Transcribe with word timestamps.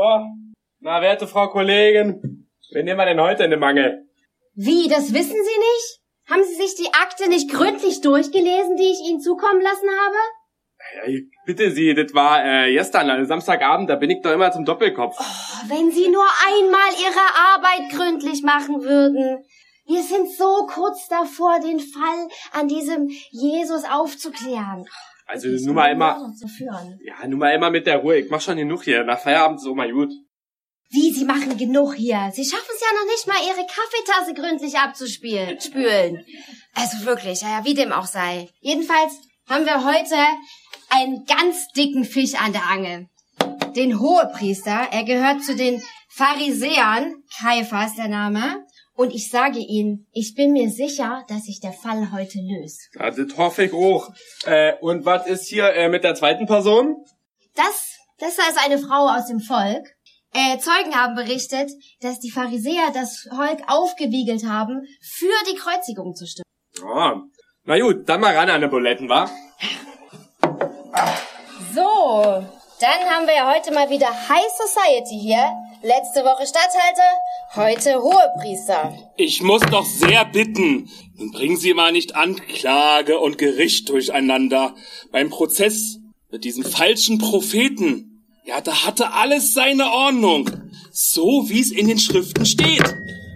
So, 0.00 0.18
na, 0.80 1.02
werte 1.02 1.26
Frau 1.26 1.48
Kollegin, 1.48 2.48
wen 2.72 2.84
nehmen 2.86 2.98
wir 2.98 3.04
denn 3.04 3.20
heute 3.20 3.44
in 3.44 3.50
den 3.50 3.60
Mangel? 3.60 4.08
Wie, 4.54 4.88
das 4.88 5.12
wissen 5.12 5.36
Sie 5.36 5.58
nicht? 5.68 6.00
Haben 6.30 6.42
Sie 6.42 6.54
sich 6.54 6.74
die 6.74 6.94
Akte 6.94 7.28
nicht 7.28 7.50
gründlich 7.50 8.00
durchgelesen, 8.00 8.76
die 8.76 8.90
ich 8.92 9.00
Ihnen 9.10 9.20
zukommen 9.20 9.60
lassen 9.60 9.90
habe? 9.90 11.10
Ich 11.10 11.24
bitte 11.44 11.70
Sie, 11.70 11.92
das 11.92 12.14
war 12.14 12.42
äh, 12.42 12.72
gestern, 12.72 13.10
also 13.10 13.28
Samstagabend, 13.28 13.90
da 13.90 13.96
bin 13.96 14.08
ich 14.08 14.22
doch 14.22 14.32
immer 14.32 14.50
zum 14.50 14.64
Doppelkopf. 14.64 15.16
Oh, 15.20 15.68
wenn 15.68 15.90
Sie 15.90 16.08
nur 16.08 16.24
einmal 16.48 16.92
Ihre 16.98 17.26
Arbeit 17.52 17.90
gründlich 17.92 18.42
machen 18.42 18.82
würden. 18.82 19.44
Wir 19.84 20.02
sind 20.02 20.30
so 20.34 20.66
kurz 20.66 21.08
davor, 21.08 21.60
den 21.60 21.78
Fall 21.78 22.28
an 22.52 22.68
diesem 22.68 23.08
Jesus 23.32 23.84
aufzuklären. 23.84 24.86
Also 25.30 25.46
nur 25.64 25.74
mal 25.74 25.92
immer, 25.92 26.34
ja, 27.04 27.28
nur 27.28 27.38
mal 27.38 27.54
immer 27.54 27.70
mit 27.70 27.86
der 27.86 27.98
Ruhe. 27.98 28.16
Ich 28.18 28.30
mach 28.30 28.40
schon 28.40 28.56
genug 28.56 28.82
hier. 28.82 29.04
Nach 29.04 29.18
Feierabend 29.18 29.60
ist 29.60 29.66
auch 29.66 29.76
mal 29.76 29.90
gut. 29.92 30.10
Wie, 30.90 31.12
Sie 31.12 31.24
machen 31.24 31.56
genug 31.56 31.94
hier. 31.94 32.32
Sie 32.34 32.44
schaffen 32.44 32.74
es 32.74 32.80
ja 32.80 32.88
noch 32.98 33.06
nicht 33.06 33.26
mal, 33.28 33.36
Ihre 33.46 33.64
Kaffeetasse 33.64 34.34
gründlich 34.34 34.76
abzuspülen. 34.76 35.60
Spülen. 35.60 36.24
Also 36.74 37.06
wirklich, 37.06 37.42
ja, 37.42 37.58
ja, 37.58 37.64
wie 37.64 37.74
dem 37.74 37.92
auch 37.92 38.06
sei. 38.06 38.48
Jedenfalls 38.58 39.12
haben 39.48 39.66
wir 39.66 39.84
heute 39.84 40.16
einen 40.88 41.24
ganz 41.26 41.68
dicken 41.76 42.04
Fisch 42.04 42.34
an 42.34 42.52
der 42.52 42.68
Angel. 42.68 43.06
Den 43.76 44.00
Hohepriester. 44.00 44.88
Er 44.90 45.04
gehört 45.04 45.44
zu 45.44 45.54
den 45.54 45.80
Pharisäern. 46.08 47.22
Kaiphas 47.40 47.94
der 47.94 48.08
Name. 48.08 48.66
Und 49.00 49.14
ich 49.14 49.30
sage 49.30 49.60
Ihnen, 49.60 50.06
ich 50.12 50.34
bin 50.34 50.52
mir 50.52 50.68
sicher, 50.68 51.24
dass 51.26 51.44
sich 51.44 51.58
der 51.58 51.72
Fall 51.72 52.12
heute 52.12 52.38
löst. 52.38 52.90
Ja, 52.92 53.10
das 53.10 53.34
hoffe 53.38 53.64
ich 53.64 53.72
auch. 53.72 54.10
Äh, 54.44 54.74
und 54.82 55.06
was 55.06 55.26
ist 55.26 55.46
hier 55.46 55.72
äh, 55.72 55.88
mit 55.88 56.04
der 56.04 56.14
zweiten 56.14 56.44
Person? 56.44 57.02
Das, 57.54 57.96
das 58.18 58.32
ist 58.36 58.58
eine 58.62 58.78
Frau 58.78 59.08
aus 59.08 59.28
dem 59.28 59.40
Volk. 59.40 59.96
Äh, 60.34 60.58
Zeugen 60.58 60.94
haben 60.94 61.14
berichtet, 61.14 61.70
dass 62.02 62.20
die 62.20 62.30
Pharisäer 62.30 62.90
das 62.92 63.26
Volk 63.34 63.62
aufgewiegelt 63.68 64.44
haben, 64.44 64.86
für 65.00 65.32
die 65.50 65.56
Kreuzigung 65.56 66.14
zu 66.14 66.26
stimmen. 66.26 66.44
Ja. 66.82 67.22
Na 67.64 67.80
gut, 67.80 68.06
dann 68.06 68.20
mal 68.20 68.36
ran 68.36 68.50
an 68.50 68.60
den 68.60 68.68
Buletten, 68.68 69.08
wa? 69.08 69.30
So, 71.74 72.44
dann 72.80 73.00
haben 73.08 73.26
wir 73.26 73.34
ja 73.34 73.50
heute 73.50 73.72
mal 73.72 73.88
wieder 73.88 74.08
High 74.08 74.52
Society 74.58 75.18
hier. 75.18 75.56
Letzte 75.80 76.22
Woche 76.22 76.46
Statthalter, 76.46 77.10
heute 77.54 78.00
Hohepriester. 78.00 78.94
Ich 79.16 79.42
muss 79.42 79.62
doch 79.62 79.84
sehr 79.84 80.24
bitten. 80.24 80.88
Bringen 81.32 81.56
Sie 81.56 81.74
mal 81.74 81.92
nicht 81.92 82.14
Anklage 82.14 83.18
und 83.18 83.38
Gericht 83.38 83.88
durcheinander. 83.88 84.74
Beim 85.10 85.30
Prozess 85.30 85.98
mit 86.30 86.44
diesem 86.44 86.64
falschen 86.64 87.18
Propheten. 87.18 88.24
Ja, 88.44 88.60
da 88.60 88.86
hatte 88.86 89.12
alles 89.12 89.52
seine 89.52 89.90
Ordnung. 89.90 90.48
So 90.92 91.48
wie 91.48 91.60
es 91.60 91.72
in 91.72 91.88
den 91.88 91.98
Schriften 91.98 92.46
steht. 92.46 92.84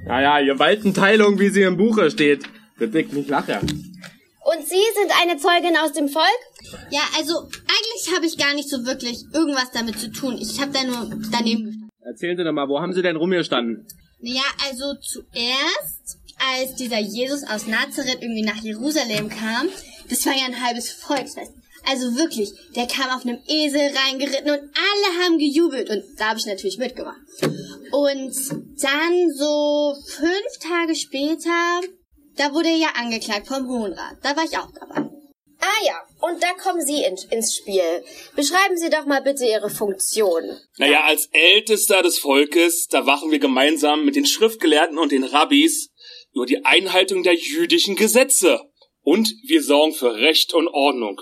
Naja, 0.07 0.41
Gewaltenteilung, 0.45 1.39
wie 1.39 1.49
sie 1.49 1.63
im 1.63 1.77
Buche 1.77 2.11
steht. 2.11 2.45
Bitte 2.79 3.01
ich 3.01 3.13
nicht 3.13 3.29
lachen. 3.29 3.95
Und 4.45 4.69
Sie 4.69 4.75
sind 4.95 5.11
eine 5.23 5.39
Zeugin 5.39 5.77
aus 5.77 5.93
dem 5.93 6.09
Volk? 6.09 6.27
Ja, 6.91 7.01
also 7.17 7.39
eigentlich 7.39 8.15
habe 8.15 8.27
ich 8.27 8.37
gar 8.37 8.55
nicht 8.55 8.69
so 8.69 8.85
wirklich 8.85 9.25
irgendwas 9.33 9.71
damit 9.73 9.99
zu 9.99 10.11
tun. 10.13 10.37
Ich 10.39 10.61
habe 10.61 10.71
da 10.73 10.85
nur 10.85 11.19
daneben 11.33 11.65
gestanden. 11.65 11.91
Erzählen 12.01 12.37
Sie 12.37 12.45
doch 12.45 12.53
mal, 12.53 12.69
wo 12.69 12.81
haben 12.81 12.93
Sie 12.93 13.01
denn 13.01 13.17
rumgestanden? 13.17 13.87
Naja, 14.25 14.43
also 14.67 14.95
zuerst, 14.95 16.19
als 16.39 16.75
dieser 16.77 16.99
Jesus 16.99 17.43
aus 17.45 17.67
Nazareth 17.67 18.23
irgendwie 18.23 18.43
nach 18.43 18.57
Jerusalem 18.57 19.29
kam, 19.29 19.69
das 20.09 20.25
war 20.25 20.33
ja 20.33 20.47
ein 20.47 20.65
halbes 20.65 20.91
Volksfest. 20.91 21.53
Also 21.87 22.17
wirklich, 22.17 22.51
der 22.75 22.87
kam 22.87 23.11
auf 23.11 23.27
einem 23.27 23.39
Esel 23.47 23.83
reingeritten 23.83 24.51
und 24.51 24.61
alle 24.61 25.23
haben 25.23 25.37
gejubelt 25.37 25.91
und 25.91 26.03
da 26.17 26.31
habe 26.31 26.39
ich 26.39 26.47
natürlich 26.47 26.79
mitgemacht. 26.79 27.21
Und 27.93 28.35
dann 28.81 29.31
so 29.37 29.95
fünf 30.07 30.59
Tage 30.59 30.95
später, 30.95 31.83
da 32.37 32.55
wurde 32.55 32.71
er 32.71 32.77
ja 32.79 32.89
angeklagt 32.99 33.47
vom 33.47 33.69
Hohen 33.69 33.93
Rat. 33.93 34.17
Da 34.23 34.35
war 34.35 34.45
ich 34.45 34.57
auch 34.57 34.71
dabei. 34.73 35.14
Ah 35.65 35.87
ja, 35.87 36.07
und 36.21 36.43
da 36.43 36.53
kommen 36.53 36.85
Sie 36.85 37.03
in, 37.03 37.17
ins 37.31 37.57
Spiel. 37.57 38.05
Beschreiben 38.37 38.77
Sie 38.77 38.91
doch 38.91 39.07
mal 39.07 39.23
bitte 39.23 39.47
Ihre 39.47 39.71
Funktion. 39.71 40.43
Naja, 40.77 41.05
als 41.05 41.31
Ältester 41.33 42.03
des 42.03 42.19
Volkes, 42.19 42.89
da 42.89 43.07
wachen 43.07 43.31
wir 43.31 43.39
gemeinsam 43.39 44.05
mit 44.05 44.15
den 44.15 44.27
Schriftgelehrten 44.27 44.99
und 44.99 45.11
den 45.11 45.25
Rabbis 45.25 45.91
über 46.35 46.45
die 46.45 46.67
Einhaltung 46.67 47.23
der 47.23 47.35
jüdischen 47.35 47.97
Gesetze. 47.97 48.61
Und 49.01 49.33
wir 49.47 49.63
sorgen 49.63 49.95
für 49.95 50.15
Recht 50.15 50.53
und 50.53 50.69
Ordnung. 50.69 51.19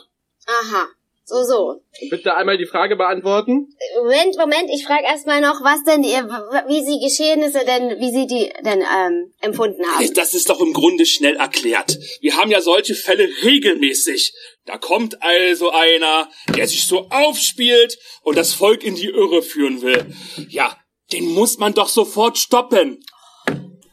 Aha, 0.46 0.88
so, 1.32 1.44
so. 1.44 1.80
Bitte 2.10 2.34
einmal 2.34 2.58
die 2.58 2.66
Frage 2.66 2.96
beantworten. 2.96 3.68
Moment, 3.96 4.36
Moment, 4.36 4.70
ich 4.72 4.84
frage 4.84 5.04
erstmal 5.04 5.40
noch, 5.40 5.62
was 5.62 5.82
denn 5.84 6.04
ihr, 6.04 6.28
wie 6.68 6.84
Sie 6.84 7.00
Geschehnisse 7.00 7.64
denn, 7.64 7.98
wie 7.98 8.10
Sie 8.12 8.26
die 8.26 8.52
denn 8.64 8.80
ähm, 8.80 9.32
empfunden 9.40 9.82
haben. 9.86 10.12
Das 10.14 10.34
ist 10.34 10.50
doch 10.50 10.60
im 10.60 10.72
Grunde 10.72 11.06
schnell 11.06 11.36
erklärt. 11.36 11.98
Wir 12.20 12.36
haben 12.36 12.50
ja 12.50 12.60
solche 12.60 12.94
Fälle 12.94 13.28
regelmäßig. 13.42 14.34
Da 14.66 14.76
kommt 14.76 15.22
also 15.22 15.70
einer, 15.70 16.28
der 16.54 16.68
sich 16.68 16.86
so 16.86 17.08
aufspielt 17.08 17.98
und 18.22 18.36
das 18.36 18.52
Volk 18.52 18.84
in 18.84 18.94
die 18.94 19.08
Irre 19.08 19.42
führen 19.42 19.80
will. 19.80 20.14
Ja, 20.48 20.76
den 21.12 21.32
muss 21.32 21.58
man 21.58 21.72
doch 21.72 21.88
sofort 21.88 22.36
stoppen. 22.38 23.02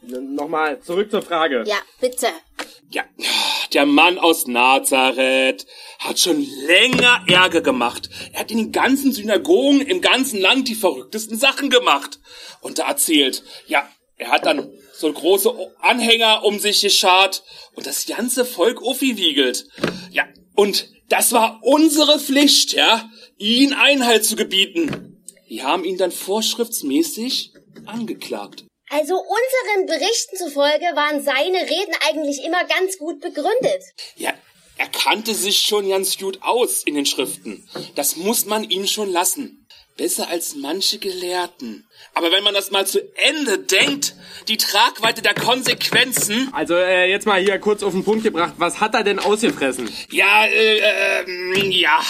N 0.02 0.34
Nochmal, 0.34 0.80
zurück 0.82 1.10
zur 1.10 1.22
Frage. 1.22 1.64
Ja, 1.66 1.78
bitte. 2.00 2.28
Ja, 2.90 3.04
der 3.74 3.86
Mann 3.86 4.18
aus 4.18 4.46
Nazareth 4.46 5.66
hat 5.98 6.18
schon 6.18 6.46
länger 6.66 7.24
Ärger 7.28 7.60
gemacht. 7.60 8.08
Er 8.32 8.40
hat 8.40 8.50
in 8.50 8.58
den 8.58 8.72
ganzen 8.72 9.12
Synagogen 9.12 9.80
im 9.80 10.00
ganzen 10.00 10.40
Land 10.40 10.68
die 10.68 10.74
verrücktesten 10.74 11.38
Sachen 11.38 11.70
gemacht. 11.70 12.18
Und 12.60 12.78
da 12.78 12.88
erzählt, 12.88 13.42
ja, 13.66 13.88
er 14.16 14.30
hat 14.30 14.46
dann 14.46 14.70
so 14.92 15.10
große 15.12 15.52
Anhänger 15.80 16.44
um 16.44 16.58
sich 16.58 16.82
geschart 16.82 17.42
und 17.74 17.86
das 17.86 18.06
ganze 18.06 18.44
Volk 18.44 18.82
aufgewiegelt. 18.82 19.66
Ja, 20.10 20.24
und 20.54 20.88
das 21.08 21.32
war 21.32 21.60
unsere 21.62 22.18
Pflicht, 22.18 22.72
ja, 22.72 23.08
ihn 23.38 23.72
Einhalt 23.72 24.24
zu 24.24 24.36
gebieten. 24.36 25.24
Wir 25.48 25.64
haben 25.64 25.84
ihn 25.84 25.96
dann 25.96 26.12
vorschriftsmäßig 26.12 27.52
angeklagt. 27.86 28.64
Also 28.90 29.14
unseren 29.14 29.86
Berichten 29.86 30.36
zufolge 30.36 30.84
waren 30.94 31.22
seine 31.22 31.58
Reden 31.58 31.94
eigentlich 32.08 32.44
immer 32.44 32.64
ganz 32.64 32.98
gut 32.98 33.20
begründet. 33.20 33.84
Ja, 34.16 34.34
er 34.76 34.88
kannte 34.88 35.32
sich 35.34 35.58
schon 35.58 35.88
ganz 35.88 36.18
gut 36.18 36.38
aus 36.42 36.82
in 36.82 36.96
den 36.96 37.06
Schriften. 37.06 37.68
Das 37.94 38.16
muss 38.16 38.46
man 38.46 38.64
ihm 38.64 38.86
schon 38.86 39.12
lassen. 39.12 39.66
Besser 39.96 40.28
als 40.28 40.54
manche 40.56 40.98
Gelehrten. 40.98 41.86
Aber 42.14 42.32
wenn 42.32 42.42
man 42.42 42.54
das 42.54 42.70
mal 42.70 42.86
zu 42.86 43.00
Ende 43.16 43.58
denkt, 43.58 44.14
die 44.48 44.56
Tragweite 44.56 45.22
der 45.22 45.34
Konsequenzen. 45.34 46.48
Also 46.52 46.74
äh, 46.74 47.10
jetzt 47.10 47.26
mal 47.26 47.40
hier 47.40 47.58
kurz 47.58 47.82
auf 47.82 47.92
den 47.92 48.04
Punkt 48.04 48.24
gebracht. 48.24 48.54
Was 48.56 48.80
hat 48.80 48.94
er 48.94 49.04
denn 49.04 49.18
ausgefressen? 49.18 49.88
Ja, 50.10 50.46
äh, 50.46 50.78
äh, 50.78 51.68
ja. 51.68 52.00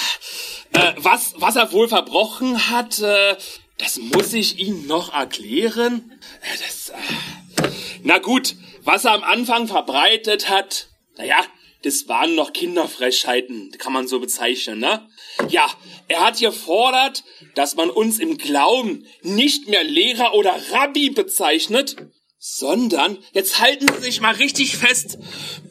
Äh, 0.73 0.93
was, 0.99 1.35
was 1.37 1.57
er 1.57 1.73
wohl 1.73 1.89
verbrochen 1.89 2.71
hat, 2.71 3.01
äh, 3.01 3.37
das 3.81 3.99
muss 3.99 4.33
ich 4.33 4.59
ihm 4.59 4.87
noch 4.87 5.13
erklären. 5.13 6.13
Äh, 6.43 6.59
Das, 6.59 6.91
äh, 6.91 7.71
na 8.03 8.19
gut, 8.19 8.57
was 8.83 9.05
er 9.05 9.13
am 9.13 9.25
Anfang 9.25 9.67
verbreitet 9.69 10.49
hat, 10.49 10.89
naja, 11.17 11.45
das 11.83 12.09
waren 12.09 12.35
noch 12.35 12.53
Kinderfrechheiten, 12.53 13.73
kann 13.79 13.93
man 13.93 14.07
so 14.07 14.21
bezeichnen, 14.21 14.81
ne? 14.81 15.09
Ja, 15.49 15.71
er 16.09 16.27
hat 16.27 16.39
gefordert, 16.39 17.25
dass 17.55 17.75
man 17.75 17.89
uns 17.89 18.19
im 18.19 18.37
Glauben 18.37 19.07
nicht 19.23 19.69
mehr 19.69 19.85
Lehrer 19.85 20.35
oder 20.35 20.55
Rabbi 20.73 21.11
bezeichnet, 21.11 21.97
sondern, 22.39 23.19
jetzt 23.33 23.61
halten 23.61 23.87
Sie 23.95 24.03
sich 24.03 24.21
mal 24.21 24.35
richtig 24.35 24.77
fest, 24.77 25.19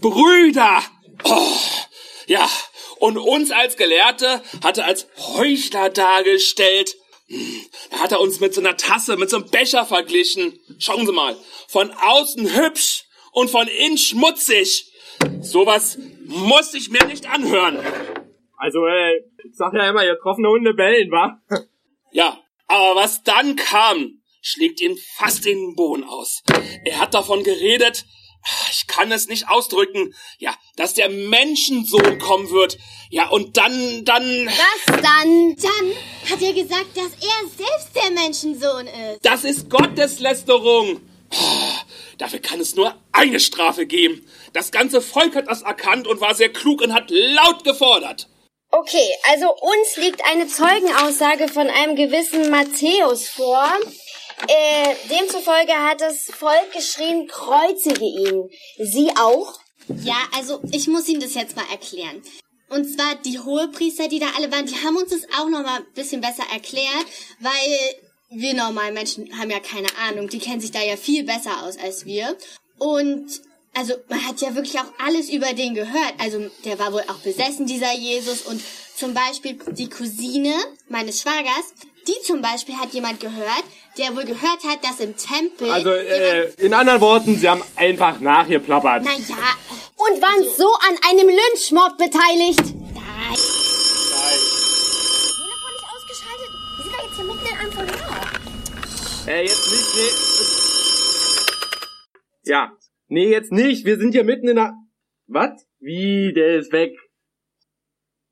Brüder! 0.01 0.83
Oh, 1.23 1.57
ja, 2.27 2.49
und 2.99 3.17
uns 3.17 3.51
als 3.51 3.75
Gelehrte 3.75 4.41
hat 4.63 4.77
er 4.77 4.85
als 4.85 5.07
Heuchler 5.17 5.89
dargestellt. 5.89 6.95
Da 7.91 7.99
hat 7.99 8.11
er 8.11 8.21
uns 8.21 8.39
mit 8.39 8.53
so 8.53 8.61
einer 8.61 8.77
Tasse, 8.77 9.17
mit 9.17 9.29
so 9.29 9.37
einem 9.37 9.49
Becher 9.49 9.85
verglichen. 9.85 10.59
Schauen 10.79 11.05
Sie 11.05 11.11
mal, 11.11 11.37
von 11.67 11.91
außen 11.91 12.55
hübsch 12.55 13.05
und 13.31 13.49
von 13.49 13.67
innen 13.67 13.97
schmutzig. 13.97 14.91
Sowas 15.41 15.97
muss 16.25 16.73
ich 16.73 16.89
mir 16.89 17.05
nicht 17.05 17.29
anhören. 17.29 17.79
Also, 18.57 18.85
äh, 18.87 19.17
ich 19.45 19.55
sag 19.55 19.73
ja 19.73 19.89
immer, 19.89 20.05
getroffene 20.05 20.49
Hunde 20.49 20.73
bellen, 20.73 21.11
wa? 21.11 21.41
Ja, 22.11 22.41
aber 22.67 22.95
was 22.95 23.23
dann 23.23 23.55
kam, 23.55 24.21
schlägt 24.41 24.81
ihm 24.81 24.97
fast 25.15 25.45
den 25.45 25.75
Boden 25.75 26.03
aus. 26.03 26.43
Er 26.85 26.99
hat 26.99 27.13
davon 27.13 27.43
geredet, 27.43 28.05
kann 28.89 29.11
es 29.13 29.29
nicht 29.29 29.47
ausdrücken, 29.47 30.13
ja, 30.39 30.53
dass 30.75 30.93
der 30.93 31.07
Menschensohn 31.07 32.19
kommen 32.19 32.49
wird. 32.49 32.77
Ja, 33.09 33.29
und 33.29 33.55
dann, 33.55 34.03
dann, 34.03 34.47
Was 34.47 34.85
dann? 34.87 35.55
Dann 35.55 35.93
hat 36.29 36.41
er 36.41 36.53
gesagt, 36.53 36.97
dass 36.97 37.11
er 37.21 37.47
selbst 37.57 37.95
der 37.95 38.11
Menschensohn 38.11 38.87
ist. 38.87 39.23
das 39.23 39.45
ist 39.45 39.69
Gotteslästerung. 39.69 40.99
Dafür 42.17 42.39
kann 42.39 42.59
es 42.59 42.75
nur 42.75 42.95
eine 43.13 43.39
Strafe 43.39 43.85
geben. 43.85 44.25
Das 44.51 44.71
ganze 44.71 45.01
Volk 45.01 45.35
hat 45.35 45.47
das 45.47 45.61
erkannt 45.61 46.07
und 46.07 46.19
war 46.19 46.35
sehr 46.35 46.51
klug 46.51 46.81
und 46.81 46.93
hat 46.93 47.09
laut 47.09 47.63
gefordert. 47.63 48.27
Okay, 48.71 49.09
also 49.31 49.47
uns 49.51 49.97
liegt 49.97 50.23
eine 50.25 50.47
Zeugenaussage 50.47 51.47
von 51.47 51.69
einem 51.69 51.95
gewissen 51.95 52.51
Matthäus 52.51 53.27
vor. 53.27 53.67
Äh, 54.47 54.95
demzufolge 55.09 55.73
hat 55.73 56.01
das 56.01 56.25
Volk 56.25 56.71
geschrien, 56.73 57.27
kreuzige 57.27 58.05
ihn. 58.05 58.49
Sie 58.77 59.11
auch? 59.17 59.59
Ja, 60.03 60.17
also 60.35 60.61
ich 60.71 60.87
muss 60.87 61.07
Ihnen 61.07 61.21
das 61.21 61.33
jetzt 61.33 61.55
mal 61.55 61.65
erklären. 61.71 62.21
Und 62.69 62.85
zwar 62.85 63.15
die 63.15 63.39
Hohepriester, 63.39 64.07
die 64.07 64.19
da 64.19 64.27
alle 64.37 64.51
waren, 64.51 64.65
die 64.65 64.75
haben 64.75 64.95
uns 64.95 65.09
das 65.09 65.23
auch 65.39 65.49
noch 65.49 65.63
mal 65.63 65.77
ein 65.77 65.93
bisschen 65.95 66.21
besser 66.21 66.43
erklärt, 66.51 67.05
weil 67.39 67.97
wir 68.29 68.53
normalen 68.53 68.93
Menschen 68.93 69.37
haben 69.37 69.49
ja 69.49 69.59
keine 69.59 69.87
Ahnung. 70.07 70.29
Die 70.29 70.39
kennen 70.39 70.61
sich 70.61 70.71
da 70.71 70.81
ja 70.81 70.95
viel 70.95 71.23
besser 71.23 71.63
aus 71.63 71.77
als 71.77 72.05
wir. 72.05 72.37
Und 72.77 73.41
also 73.73 73.95
man 74.07 74.25
hat 74.25 74.41
ja 74.41 74.53
wirklich 74.55 74.79
auch 74.79 74.91
alles 74.99 75.29
über 75.29 75.53
den 75.53 75.73
gehört. 75.73 76.13
Also 76.19 76.49
der 76.65 76.77
war 76.77 76.93
wohl 76.93 77.03
auch 77.07 77.19
besessen, 77.19 77.65
dieser 77.65 77.93
Jesus. 77.93 78.41
Und 78.43 78.61
zum 78.95 79.13
Beispiel 79.13 79.57
die 79.71 79.89
Cousine 79.89 80.53
meines 80.89 81.21
Schwagers, 81.21 81.73
die 82.07 82.21
zum 82.23 82.41
Beispiel 82.41 82.75
hat 82.75 82.93
jemand 82.93 83.19
gehört, 83.19 83.63
der 83.99 84.15
wohl 84.15 84.23
gehört 84.25 84.63
hat, 84.65 84.83
dass 84.83 84.99
im 85.01 85.15
Tempel... 85.15 85.69
Also, 85.69 85.91
äh, 85.91 86.49
in 86.57 86.73
anderen 86.73 87.01
Worten, 87.01 87.35
sie 87.35 87.49
haben 87.49 87.61
einfach 87.75 88.19
nachgeplappert. 88.19 89.03
naja, 89.03 89.17
Und 89.97 90.21
waren 90.21 90.43
so 90.57 90.67
an 90.87 90.97
einem 91.09 91.27
Lynchmord 91.27 91.97
beteiligt. 91.97 92.63
nein. 92.95 93.37
Telefon 95.35 95.71
nicht 95.73 95.87
ausgeschaltet. 95.93 96.49
Wir 96.77 96.83
sind 96.83 96.93
doch 96.95 97.03
jetzt 97.03 97.15
hier 97.17 97.25
mitten 97.25 97.45
in 97.45 97.57
einem 97.57 97.71
Verhör. 97.71 98.21
Äh, 99.27 99.41
jetzt 99.43 99.71
nicht, 99.71 99.95
nee. 99.95 100.11
Ja. 102.51 102.71
Nee, 103.09 103.29
jetzt 103.29 103.51
nicht. 103.51 103.85
Wir 103.85 103.97
sind 103.97 104.11
hier 104.13 104.23
mitten 104.23 104.47
in 104.47 104.55
der... 104.55 104.73
Was? 105.27 105.65
Wie? 105.79 106.33
Der 106.33 106.57
ist 106.57 106.71
weg. 106.71 106.91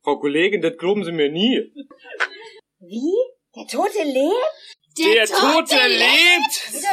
Frau 0.03 0.17
Kollegin, 0.19 0.61
das 0.61 0.77
glauben 0.77 1.03
Sie 1.03 1.11
mir 1.11 1.29
nie. 1.31 1.71
Wie? 2.79 3.13
Der 3.55 3.67
Tote 3.67 4.03
lebt? 4.03 4.76
Der, 5.03 5.25
Tote 5.25 5.75
lebt! 5.87 6.83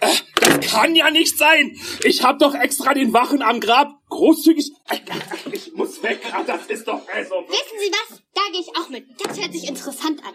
Äh, 0.00 0.06
das 0.40 0.60
kann 0.70 0.94
ja 0.94 1.10
nicht 1.10 1.36
sein! 1.36 1.76
Ich 2.04 2.22
hab 2.22 2.38
doch 2.38 2.54
extra 2.54 2.94
den 2.94 3.12
Wachen 3.12 3.42
am 3.42 3.60
Grab 3.60 3.92
großzügig... 4.08 4.72
Ich 5.52 5.72
muss 5.74 6.02
weg, 6.02 6.20
Ah, 6.32 6.42
das 6.46 6.66
ist 6.66 6.86
doch 6.86 7.02
also... 7.12 7.34
Wissen 7.48 7.78
Sie 7.80 7.90
was? 7.90 8.22
Da 8.34 8.42
gehe 8.52 8.60
ich 8.60 8.76
auch 8.76 8.88
mit. 8.88 9.06
Das 9.22 9.40
hört 9.40 9.52
sich 9.52 9.68
interessant 9.68 10.22
an. 10.24 10.34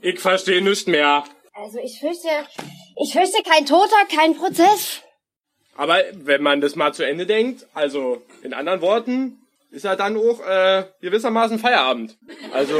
Ich 0.00 0.20
verstehe 0.20 0.62
nichts 0.62 0.86
mehr. 0.86 1.24
Also 1.54 1.78
ich 1.78 2.00
fürchte, 2.00 2.28
ich 3.00 3.12
fürchte 3.12 3.42
kein 3.42 3.64
Toter, 3.64 4.04
kein 4.14 4.34
Prozess. 4.36 5.02
Aber 5.76 6.02
wenn 6.12 6.42
man 6.42 6.60
das 6.60 6.76
mal 6.76 6.92
zu 6.92 7.04
Ende 7.06 7.26
denkt, 7.26 7.66
also 7.74 8.22
in 8.42 8.52
anderen 8.54 8.80
Worten, 8.80 9.43
ist 9.74 9.84
ja 9.84 9.96
dann 9.96 10.16
auch 10.16 10.40
äh, 10.46 10.84
gewissermaßen 11.00 11.58
Feierabend. 11.58 12.16
Also, 12.52 12.78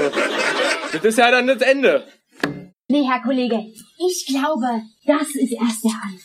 das 0.93 1.05
ist 1.05 1.19
ja 1.19 1.31
dann 1.31 1.49
das 1.49 1.61
Ende. 1.61 2.07
Nee, 2.89 3.05
Herr 3.05 3.21
Kollege, 3.21 3.67
ich 3.99 4.27
glaube, 4.27 4.83
das 5.05 5.35
ist 5.35 5.53
erst 5.53 5.85
der 5.85 5.93
Anfang. 5.93 6.21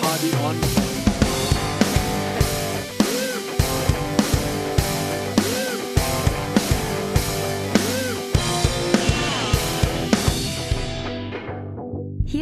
Party 0.00 0.30
on. 0.44 0.69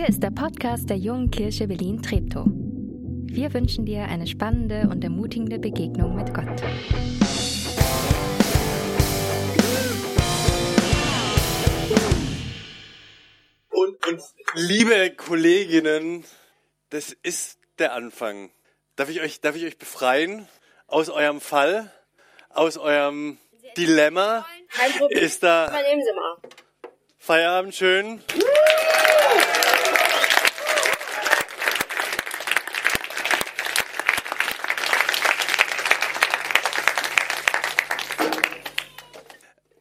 Hier 0.08 0.14
ist 0.14 0.22
der 0.22 0.30
Podcast 0.30 0.88
der 0.88 0.96
Jungen 0.96 1.30
Kirche 1.30 1.68
Berlin-Treptow. 1.68 2.46
Wir 2.46 3.52
wünschen 3.52 3.84
dir 3.84 4.04
eine 4.04 4.26
spannende 4.26 4.88
und 4.90 5.04
ermutigende 5.04 5.58
Begegnung 5.58 6.16
mit 6.16 6.32
Gott. 6.32 6.46
Und, 13.68 14.06
und 14.06 14.22
liebe 14.54 15.10
Kolleginnen, 15.14 16.24
das 16.88 17.12
ist 17.22 17.58
der 17.78 17.92
Anfang. 17.92 18.50
Darf 18.96 19.10
ich 19.10 19.20
euch, 19.20 19.42
darf 19.42 19.56
ich 19.56 19.66
euch 19.66 19.76
befreien 19.76 20.48
aus 20.86 21.10
eurem 21.10 21.42
Fall, 21.42 21.92
aus 22.48 22.78
eurem 22.78 23.36
Dilemma? 23.76 24.46
Kein 24.70 24.92
Problem. 24.92 25.22
Ist 25.22 25.42
da 25.42 25.68
Übernehmen 25.68 26.02
Sie 26.02 26.14
mal. 26.14 26.36
Feierabend 27.18 27.74
schön? 27.74 28.22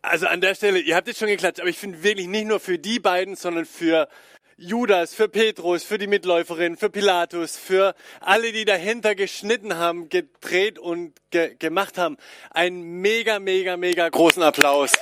Also 0.09 0.27
an 0.27 0.39
der 0.39 0.55
Stelle, 0.55 0.79
ihr 0.79 0.95
habt 0.95 1.07
jetzt 1.07 1.19
schon 1.19 1.27
geklatscht, 1.27 1.59
aber 1.59 1.69
ich 1.69 1.77
finde 1.77 2.01
wirklich 2.01 2.27
nicht 2.27 2.47
nur 2.47 2.61
für 2.61 2.79
die 2.79 2.99
beiden, 2.99 3.35
sondern 3.35 3.65
für 3.65 4.07
Judas, 4.55 5.13
für 5.13 5.27
Petrus, 5.27 5.83
für 5.83 5.97
die 5.97 6.07
Mitläuferin, 6.07 6.77
für 6.77 6.89
Pilatus, 6.89 7.57
für 7.57 7.93
alle, 8.21 8.53
die 8.53 8.63
dahinter 8.63 9.15
geschnitten 9.15 9.75
haben, 9.75 10.07
gedreht 10.07 10.79
und 10.79 11.13
ge 11.29 11.55
gemacht 11.59 11.97
haben, 11.97 12.17
einen 12.51 13.01
mega, 13.01 13.39
mega, 13.39 13.75
mega 13.75 14.07
großen 14.07 14.41
Applaus. 14.41 14.93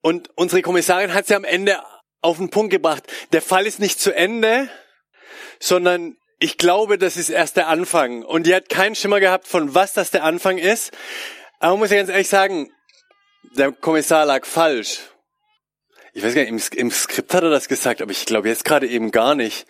Und 0.00 0.30
unsere 0.36 0.62
Kommissarin 0.62 1.12
hat 1.12 1.26
sie 1.26 1.34
am 1.34 1.44
Ende 1.44 1.82
auf 2.22 2.38
den 2.38 2.48
Punkt 2.48 2.70
gebracht. 2.70 3.04
Der 3.32 3.42
Fall 3.42 3.66
ist 3.66 3.78
nicht 3.78 4.00
zu 4.00 4.14
Ende, 4.14 4.70
sondern 5.58 6.16
ich 6.40 6.56
glaube, 6.56 6.98
das 6.98 7.16
ist 7.16 7.28
erst 7.28 7.56
der 7.56 7.68
Anfang. 7.68 8.24
Und 8.24 8.46
die 8.46 8.54
hat 8.54 8.70
keinen 8.70 8.94
Schimmer 8.94 9.20
gehabt, 9.20 9.46
von 9.46 9.74
was 9.74 9.92
das 9.92 10.10
der 10.10 10.24
Anfang 10.24 10.58
ist. 10.58 10.90
Aber 11.60 11.72
man 11.72 11.80
muss 11.80 11.90
ja 11.90 11.98
ganz 11.98 12.08
ehrlich 12.08 12.28
sagen, 12.28 12.72
der 13.56 13.72
Kommissar 13.72 14.24
lag 14.24 14.46
falsch. 14.46 15.00
Ich 16.14 16.24
weiß 16.24 16.34
gar 16.34 16.42
nicht, 16.42 16.74
im, 16.74 16.78
im 16.78 16.90
Skript 16.90 17.32
hat 17.34 17.42
er 17.42 17.50
das 17.50 17.68
gesagt, 17.68 18.00
aber 18.00 18.10
ich 18.10 18.24
glaube 18.24 18.48
jetzt 18.48 18.64
gerade 18.64 18.88
eben 18.88 19.10
gar 19.10 19.34
nicht. 19.34 19.66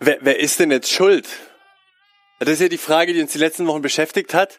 Wer, 0.00 0.18
wer 0.22 0.40
ist 0.40 0.58
denn 0.58 0.70
jetzt 0.70 0.90
schuld? 0.90 1.28
Das 2.40 2.48
ist 2.48 2.60
ja 2.62 2.68
die 2.68 2.78
Frage, 2.78 3.12
die 3.12 3.20
uns 3.20 3.32
die 3.32 3.38
letzten 3.38 3.66
Wochen 3.66 3.82
beschäftigt 3.82 4.32
hat. 4.32 4.58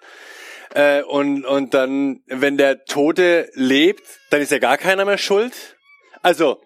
Äh, 0.73 1.01
und, 1.01 1.43
und 1.43 1.73
dann, 1.73 2.21
wenn 2.27 2.57
der 2.57 2.85
Tote 2.85 3.49
lebt, 3.53 4.03
dann 4.29 4.41
ist 4.41 4.51
ja 4.51 4.59
gar 4.59 4.77
keiner 4.77 5.05
mehr 5.05 5.17
schuld. 5.17 5.77
Also, 6.21 6.61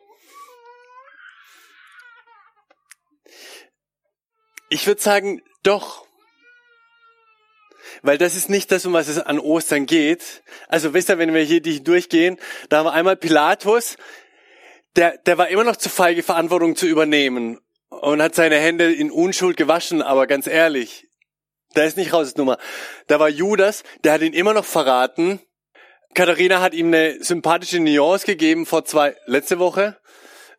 ich 4.69 4.85
würde 4.88 5.01
sagen, 5.01 5.41
doch. 5.63 6.05
Weil 8.01 8.17
das 8.17 8.35
ist 8.35 8.49
nicht 8.49 8.71
das, 8.71 8.85
um 8.85 8.93
was 8.93 9.07
es 9.07 9.19
an 9.19 9.39
Ostern 9.39 9.85
geht. 9.85 10.43
Also 10.67 10.93
wisst 10.93 11.09
ihr, 11.09 11.17
wenn 11.17 11.33
wir 11.33 11.41
hier 11.41 11.61
durchgehen, 11.61 12.38
da 12.69 12.77
haben 12.77 12.85
wir 12.85 12.93
einmal 12.93 13.15
Pilatus, 13.17 13.97
der, 14.95 15.17
der 15.17 15.38
war 15.38 15.49
immer 15.49 15.63
noch 15.63 15.75
zu 15.75 15.89
feige, 15.89 16.23
Verantwortung 16.23 16.75
zu 16.75 16.85
übernehmen 16.85 17.59
und 17.89 18.21
hat 18.21 18.35
seine 18.35 18.57
Hände 18.57 18.93
in 18.93 19.11
Unschuld 19.11 19.57
gewaschen, 19.57 20.01
aber 20.01 20.27
ganz 20.27 20.47
ehrlich, 20.47 21.07
da 21.73 21.83
ist 21.83 21.97
nicht 21.97 22.13
raus, 22.13 22.27
das 22.27 22.38
Nummer. 22.38 22.57
Da 23.07 23.19
war 23.19 23.29
Judas, 23.29 23.83
der 24.03 24.13
hat 24.13 24.21
ihn 24.21 24.33
immer 24.33 24.53
noch 24.53 24.65
verraten. 24.65 25.39
Katharina 26.15 26.61
hat 26.61 26.73
ihm 26.73 26.88
eine 26.88 27.23
sympathische 27.23 27.79
Nuance 27.79 28.25
gegeben 28.25 28.65
vor 28.65 28.85
zwei, 28.85 29.15
letzte 29.25 29.59
Woche, 29.59 29.97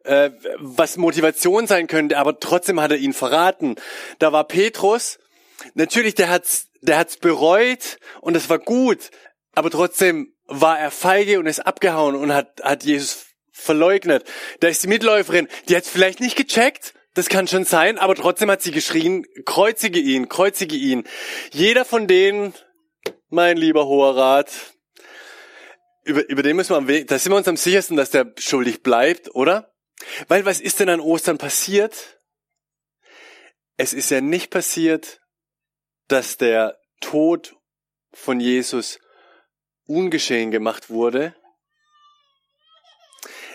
äh, 0.05 0.31
was 0.59 0.97
Motivation 0.97 1.67
sein 1.67 1.87
könnte, 1.87 2.19
aber 2.19 2.39
trotzdem 2.39 2.81
hat 2.81 2.91
er 2.91 2.99
ihn 2.99 3.13
verraten. 3.13 3.77
Da 4.19 4.33
war 4.33 4.45
Petrus, 4.45 5.19
natürlich, 5.75 6.15
der 6.15 6.29
hat's, 6.29 6.69
der 6.81 6.99
hat's 6.99 7.17
bereut 7.17 7.99
und 8.21 8.37
es 8.37 8.49
war 8.49 8.59
gut, 8.59 9.11
aber 9.55 9.71
trotzdem 9.71 10.35
war 10.47 10.79
er 10.79 10.91
feige 10.91 11.39
und 11.39 11.47
ist 11.47 11.61
abgehauen 11.61 12.15
und 12.15 12.35
hat, 12.35 12.63
hat 12.63 12.85
Jesus 12.85 13.27
verleugnet. 13.53 14.25
Da 14.61 14.69
ist 14.69 14.83
die 14.83 14.89
Mitläuferin, 14.89 15.49
die 15.69 15.77
hat's 15.77 15.89
vielleicht 15.89 16.21
nicht 16.21 16.37
gecheckt, 16.37 16.95
das 17.15 17.29
kann 17.29 17.49
schon 17.49 17.65
sein, 17.65 17.99
aber 17.99 18.15
trotzdem 18.15 18.51
hat 18.51 18.63
sie 18.63 18.71
geschrien, 18.71 19.27
kreuzige 19.45 19.99
ihn, 19.99 20.29
kreuzige 20.29 20.77
ihn. 20.77 21.05
Jeder 21.53 21.85
von 21.85 22.07
denen, 22.07 22.55
mein 23.29 23.57
lieber 23.57 23.87
Hoher 23.87 24.17
Rat, 24.17 24.51
über, 26.05 26.29
über 26.29 26.43
den 26.43 26.57
müssen 26.57 26.71
wir 26.71 26.77
am 26.77 26.87
da 27.07 27.19
sind 27.19 27.33
wir 27.33 27.37
uns 27.37 27.49
am 27.49 27.57
sichersten, 27.57 27.97
dass 27.97 28.11
der 28.11 28.33
schuldig 28.39 28.83
bleibt, 28.83 29.35
oder? 29.35 29.70
Weil 30.29 30.45
was 30.45 30.61
ist 30.61 30.81
denn 30.81 30.89
an 30.89 31.01
Ostern 31.01 31.39
passiert? 31.39 32.21
Es 33.77 33.93
ist 33.93 34.11
ja 34.11 34.21
nicht 34.21 34.51
passiert, 34.51 35.21
dass 36.09 36.37
der 36.37 36.79
Tod 37.01 37.57
von 38.13 38.41
Jesus 38.41 38.99
ungeschehen 39.87 40.51
gemacht 40.51 40.91
wurde. 40.91 41.35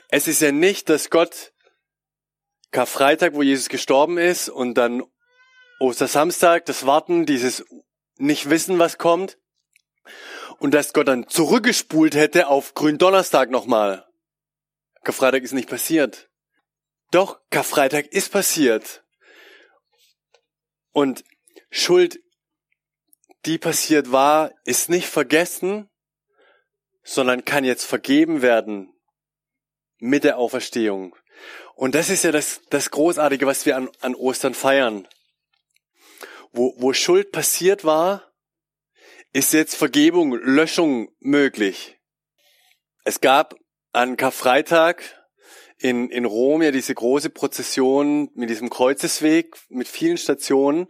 Es 0.10 0.28
ist 0.28 0.42
ja 0.42 0.52
nicht, 0.52 0.90
dass 0.90 1.10
Gott 1.10 1.54
Karfreitag, 2.72 3.34
wo 3.34 3.42
Jesus 3.42 3.70
gestorben 3.70 4.18
ist 4.18 4.50
und 4.50 4.76
dann 4.76 5.04
Ostersamstag, 5.80 6.66
das 6.66 6.86
Warten, 6.86 7.26
dieses 7.26 7.66
Nicht-Wissen, 8.18 8.80
was 8.80 8.98
kommt. 8.98 9.38
Und 10.60 10.74
dass 10.74 10.94
Gott 10.94 11.08
dann 11.08 11.28
zurückgespult 11.28 12.16
hätte 12.16 12.48
auf 12.48 12.74
Gründonnerstag 12.74 13.50
nochmal. 13.50 14.08
Karfreitag 15.04 15.44
ist 15.44 15.54
nicht 15.54 15.70
passiert. 15.70 16.30
Doch, 17.12 17.40
Karfreitag 17.50 18.08
ist 18.08 18.32
passiert. 18.32 19.04
Und 20.92 21.24
Schuld, 21.70 22.20
die 23.46 23.58
passiert 23.58 24.12
war, 24.12 24.52
ist 24.64 24.90
nicht 24.90 25.08
vergessen, 25.08 25.90
sondern 27.04 27.46
kann 27.46 27.64
jetzt 27.64 27.86
vergeben 27.86 28.42
werden 28.42 28.94
mit 30.00 30.24
der 30.24 30.38
Auferstehung. 30.38 31.16
Und 31.76 31.96
das 31.96 32.10
ist 32.10 32.24
ja 32.24 32.32
das, 32.32 32.62
das 32.70 32.92
Großartige, 32.92 33.46
was 33.46 33.66
wir 33.66 33.76
an, 33.76 33.90
an 34.02 34.16
Ostern 34.16 34.54
feiern. 34.54 35.08
Wo, 36.52 36.74
wo 36.78 36.94
Schuld 36.94 37.32
passiert 37.32 37.84
war, 37.84 38.32
ist 39.34 39.52
jetzt 39.52 39.76
Vergebung, 39.76 40.34
Löschung 40.34 41.10
möglich. 41.20 42.00
Es 43.04 43.20
gab 43.20 43.56
an 43.92 44.16
Karfreitag 44.16 45.04
in, 45.78 46.10
in 46.10 46.26
Rom 46.26 46.62
ja 46.62 46.72
diese 46.72 46.96
große 46.96 47.30
Prozession 47.30 48.30
mit 48.34 48.50
diesem 48.50 48.70
Kreuzesweg 48.70 49.56
mit 49.70 49.88
vielen 49.88 50.18
Stationen. 50.18 50.88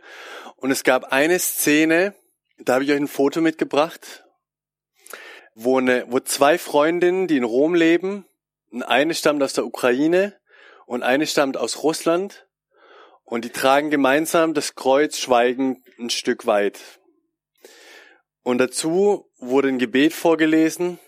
Und 0.57 0.71
es 0.71 0.83
gab 0.83 1.11
eine 1.11 1.39
Szene, 1.39 2.13
da 2.59 2.75
habe 2.75 2.83
ich 2.83 2.91
euch 2.91 2.97
ein 2.97 3.07
Foto 3.07 3.41
mitgebracht, 3.41 4.25
wo, 5.55 5.77
eine, 5.77 6.05
wo 6.09 6.19
zwei 6.19 6.57
Freundinnen, 6.57 7.27
die 7.27 7.37
in 7.37 7.43
Rom 7.43 7.75
leben, 7.75 8.25
eine 8.81 9.13
stammt 9.13 9.41
aus 9.41 9.53
der 9.53 9.65
Ukraine 9.65 10.39
und 10.85 11.03
eine 11.03 11.27
stammt 11.27 11.57
aus 11.57 11.83
Russland 11.83 12.47
und 13.23 13.45
die 13.45 13.49
tragen 13.49 13.89
gemeinsam 13.89 14.53
das 14.53 14.75
Kreuz 14.75 15.17
schweigend 15.17 15.79
ein 15.97 16.09
Stück 16.09 16.45
weit. 16.45 16.79
Und 18.43 18.59
dazu 18.59 19.31
wurde 19.39 19.69
ein 19.69 19.79
Gebet 19.79 20.13
vorgelesen. 20.13 20.99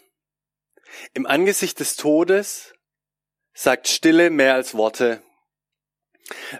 Im 1.13 1.27
Angesicht 1.27 1.79
des 1.79 1.95
Todes 1.95 2.73
sagt 3.57 3.87
Stille 3.87 4.29
mehr 4.29 4.53
als 4.53 4.75
Worte. 4.75 5.23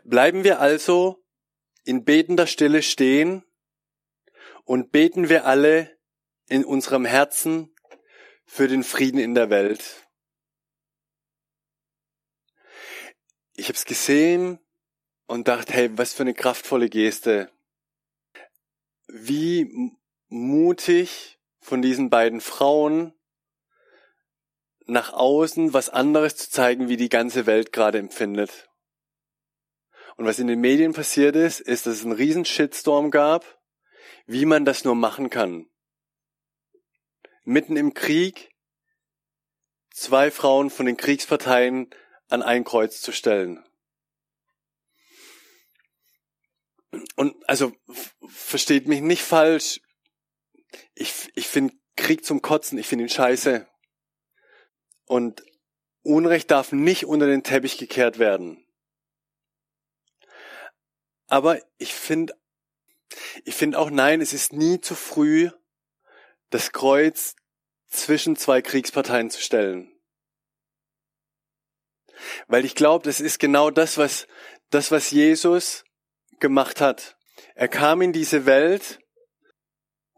Bleiben 0.04 0.44
wir 0.44 0.60
also 0.60 1.24
in 1.84 2.04
betender 2.04 2.48
Stille 2.48 2.82
stehen 2.82 3.46
und 4.64 4.92
beten 4.92 5.30
wir 5.30 5.46
alle 5.46 5.96
in 6.48 6.66
unserem 6.66 7.06
Herzen 7.06 7.76
für 8.46 8.68
den 8.68 8.84
Frieden 8.84 9.20
in 9.20 9.36
der 9.36 9.52
Welt. 9.52 10.08
Ich 13.54 13.68
habe 13.68 13.76
es 13.76 13.86
gesehen 13.86 14.60
und 15.28 15.48
dachte, 15.48 15.74
hey, 15.74 15.96
was 15.96 16.16
für 16.16 16.24
eine 16.24 16.34
kraftvolle 16.34 16.90
Geste. 16.90 17.52
Wie 19.06 19.94
mutig 20.30 21.40
von 21.60 21.84
diesen 21.84 22.10
beiden 22.10 22.42
Frauen 22.42 23.17
nach 24.88 25.14
außen 25.14 25.74
was 25.74 25.90
anderes 25.90 26.36
zu 26.36 26.50
zeigen, 26.50 26.90
wie 26.90 26.98
die 26.98 27.10
ganze 27.10 27.46
Welt 27.46 27.72
gerade 27.74 27.98
empfindet. 27.98 28.70
Und 30.16 30.26
was 30.26 30.40
in 30.40 30.48
den 30.48 30.60
Medien 30.60 30.94
passiert 30.94 31.36
ist, 31.36 31.60
ist, 31.60 31.86
dass 31.86 31.96
es 31.96 32.04
einen 32.04 32.14
riesen 32.14 32.46
Shitstorm 32.46 33.12
gab, 33.12 33.60
wie 34.26 34.46
man 34.46 34.66
das 34.66 34.84
nur 34.84 34.96
machen 34.96 35.30
kann. 35.30 35.70
Mitten 37.44 37.78
im 37.78 37.94
Krieg 37.94 38.50
zwei 39.92 40.32
Frauen 40.32 40.70
von 40.70 40.86
den 40.86 40.98
Kriegsparteien 40.98 41.90
an 42.30 42.42
ein 42.42 42.64
Kreuz 42.64 43.02
zu 43.02 43.12
stellen. 43.12 43.64
Und 47.16 47.36
also 47.48 47.74
versteht 48.28 48.88
mich 48.88 49.02
nicht 49.02 49.22
falsch. 49.22 49.82
Ich, 50.96 51.32
ich 51.36 51.48
finde 51.48 51.76
Krieg 51.96 52.26
zum 52.26 52.42
Kotzen, 52.42 52.78
ich 52.78 52.88
finde 52.88 53.06
ihn 53.06 53.10
scheiße. 53.10 53.68
Und 55.08 55.44
Unrecht 56.04 56.52
darf 56.52 56.72
nicht 56.72 57.06
unter 57.06 57.26
den 57.26 57.44
Teppich 57.44 57.78
gekehrt 57.78 58.20
werden. 58.20 58.64
Aber 61.28 61.60
ich 61.78 61.94
finde, 61.94 62.34
ich 63.44 63.56
finde 63.56 63.80
auch 63.80 63.90
nein, 63.90 64.22
es 64.22 64.34
ist 64.34 64.54
nie 64.54 64.80
zu 64.80 64.96
früh, 64.96 65.50
das 66.50 66.72
Kreuz 66.72 67.36
zwischen 67.88 68.36
zwei 68.36 68.62
Kriegsparteien 68.62 69.30
zu 69.30 69.42
stellen. 69.42 69.92
Weil 72.48 72.66
ich 72.66 72.76
glaube, 72.76 73.06
das 73.06 73.20
ist 73.20 73.40
genau 73.40 73.70
das, 73.70 73.98
was, 73.98 74.28
das, 74.70 74.92
was 74.92 75.12
Jesus 75.12 75.84
gemacht 76.40 76.82
hat. 76.82 77.18
Er 77.56 77.68
kam 77.68 78.02
in 78.02 78.14
diese 78.14 78.46
Welt, 78.46 79.00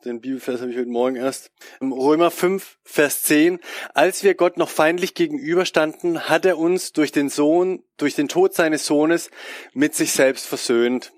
den 0.05 0.21
Bibelvers 0.21 0.61
habe 0.61 0.71
ich 0.71 0.77
heute 0.77 0.89
Morgen 0.89 1.15
erst, 1.15 1.51
Römer 1.81 2.31
5, 2.31 2.77
Vers 2.83 3.23
10, 3.23 3.59
als 3.93 4.23
wir 4.23 4.35
Gott 4.35 4.57
noch 4.57 4.69
feindlich 4.69 5.13
gegenüberstanden, 5.13 6.29
hat 6.29 6.45
er 6.45 6.57
uns 6.57 6.93
durch 6.93 7.11
den 7.11 7.29
Sohn, 7.29 7.83
durch 7.97 8.15
den 8.15 8.27
Tod 8.27 8.53
seines 8.53 8.85
Sohnes 8.85 9.29
mit 9.73 9.95
sich 9.95 10.11
selbst 10.11 10.45
versöhnt. 10.45 11.11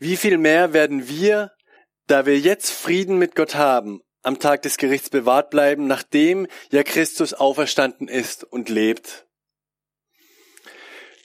Wie 0.00 0.16
viel 0.16 0.38
mehr 0.38 0.72
werden 0.72 1.08
wir, 1.08 1.52
da 2.06 2.26
wir 2.26 2.38
jetzt 2.38 2.70
Frieden 2.70 3.18
mit 3.18 3.34
Gott 3.34 3.54
haben, 3.54 4.00
am 4.22 4.38
Tag 4.38 4.62
des 4.62 4.76
Gerichts 4.76 5.10
bewahrt 5.10 5.50
bleiben, 5.50 5.86
nachdem 5.86 6.46
ja 6.70 6.82
Christus 6.82 7.34
auferstanden 7.34 8.08
ist 8.08 8.44
und 8.44 8.68
lebt. 8.68 9.26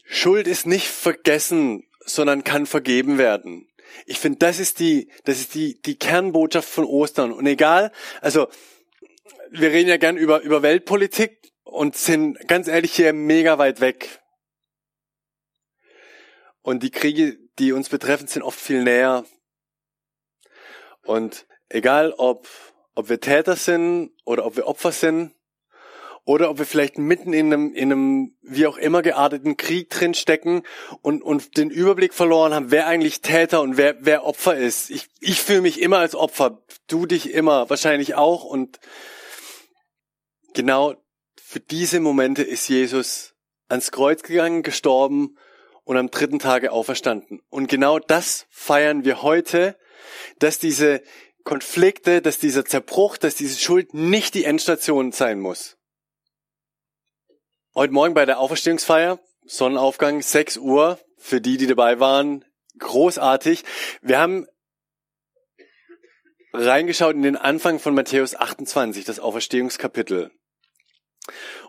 Schuld 0.05 0.47
ist 0.47 0.67
nicht 0.67 0.87
vergessen, 0.87 1.87
sondern 2.05 2.43
kann 2.43 2.65
vergeben 2.65 3.17
werden. 3.17 3.67
Ich 4.05 4.19
finde, 4.19 4.39
das 4.39 4.59
ist 4.59 4.79
die, 4.79 5.09
das 5.25 5.39
ist 5.39 5.55
die, 5.55 5.81
die 5.81 5.97
Kernbotschaft 5.97 6.67
von 6.67 6.85
Ostern. 6.85 7.31
Und 7.31 7.45
egal, 7.45 7.91
also, 8.21 8.47
wir 9.51 9.71
reden 9.71 9.89
ja 9.89 9.97
gern 9.97 10.17
über, 10.17 10.41
über 10.41 10.61
Weltpolitik 10.61 11.51
und 11.63 11.95
sind 11.95 12.47
ganz 12.47 12.67
ehrlich 12.67 12.93
hier 12.93 13.13
mega 13.13 13.57
weit 13.57 13.81
weg. 13.81 14.21
Und 16.61 16.81
die 16.81 16.91
Kriege, 16.91 17.37
die 17.59 17.73
uns 17.73 17.89
betreffen, 17.89 18.27
sind 18.27 18.41
oft 18.41 18.59
viel 18.59 18.83
näher. 18.83 19.25
Und 21.03 21.45
egal, 21.69 22.13
ob, 22.17 22.47
ob 22.95 23.09
wir 23.09 23.19
Täter 23.19 23.55
sind 23.55 24.11
oder 24.23 24.45
ob 24.45 24.55
wir 24.55 24.67
Opfer 24.67 24.91
sind, 24.91 25.35
oder 26.25 26.49
ob 26.49 26.57
wir 26.57 26.65
vielleicht 26.65 26.97
mitten 26.97 27.33
in 27.33 27.47
einem, 27.47 27.73
in 27.73 27.91
einem 27.91 28.35
wie 28.41 28.65
auch 28.65 28.77
immer 28.77 29.01
gearteten 29.01 29.57
Krieg 29.57 29.89
drin 29.89 30.13
stecken 30.13 30.63
und, 31.01 31.21
und 31.21 31.57
den 31.57 31.69
Überblick 31.69 32.13
verloren 32.13 32.53
haben, 32.53 32.71
wer 32.71 32.87
eigentlich 32.87 33.21
Täter 33.21 33.61
und 33.61 33.75
wer, 33.75 33.97
wer 33.99 34.25
Opfer 34.25 34.55
ist. 34.55 34.89
Ich, 34.89 35.09
ich 35.19 35.41
fühle 35.41 35.61
mich 35.61 35.81
immer 35.81 35.97
als 35.97 36.15
Opfer, 36.15 36.63
du 36.87 37.05
dich 37.05 37.33
immer, 37.33 37.69
wahrscheinlich 37.69 38.15
auch. 38.15 38.45
Und 38.45 38.79
genau 40.53 40.95
für 41.35 41.59
diese 41.59 41.99
Momente 41.99 42.43
ist 42.43 42.69
Jesus 42.69 43.35
ans 43.67 43.91
Kreuz 43.91 44.23
gegangen, 44.23 44.63
gestorben 44.63 45.37
und 45.83 45.97
am 45.97 46.09
dritten 46.09 46.39
Tage 46.39 46.71
auferstanden. 46.71 47.41
Und 47.49 47.67
genau 47.67 47.99
das 47.99 48.45
feiern 48.49 49.03
wir 49.03 49.23
heute, 49.23 49.77
dass 50.39 50.57
diese 50.57 51.01
Konflikte, 51.43 52.21
dass 52.21 52.39
dieser 52.39 52.63
Zerbruch, 52.63 53.17
dass 53.17 53.35
diese 53.35 53.59
Schuld 53.59 53.93
nicht 53.93 54.35
die 54.35 54.45
Endstation 54.45 55.11
sein 55.11 55.41
muss. 55.41 55.77
Heute 57.75 57.91
Morgen 57.91 58.13
bei 58.13 58.27
der 58.27 58.37
Auferstehungsfeier, 58.37 59.17
Sonnenaufgang, 59.47 60.21
6 60.21 60.57
Uhr, 60.57 60.99
für 61.17 61.41
die, 61.41 61.57
die 61.57 61.65
dabei 61.65 61.99
waren, 61.99 62.45
großartig. 62.77 63.63
Wir 64.03 64.19
haben 64.19 64.45
reingeschaut 66.53 67.15
in 67.15 67.23
den 67.23 67.35
Anfang 67.35 67.79
von 67.79 67.95
Matthäus 67.95 68.35
28, 68.35 69.05
das 69.05 69.19
Auferstehungskapitel. 69.19 70.29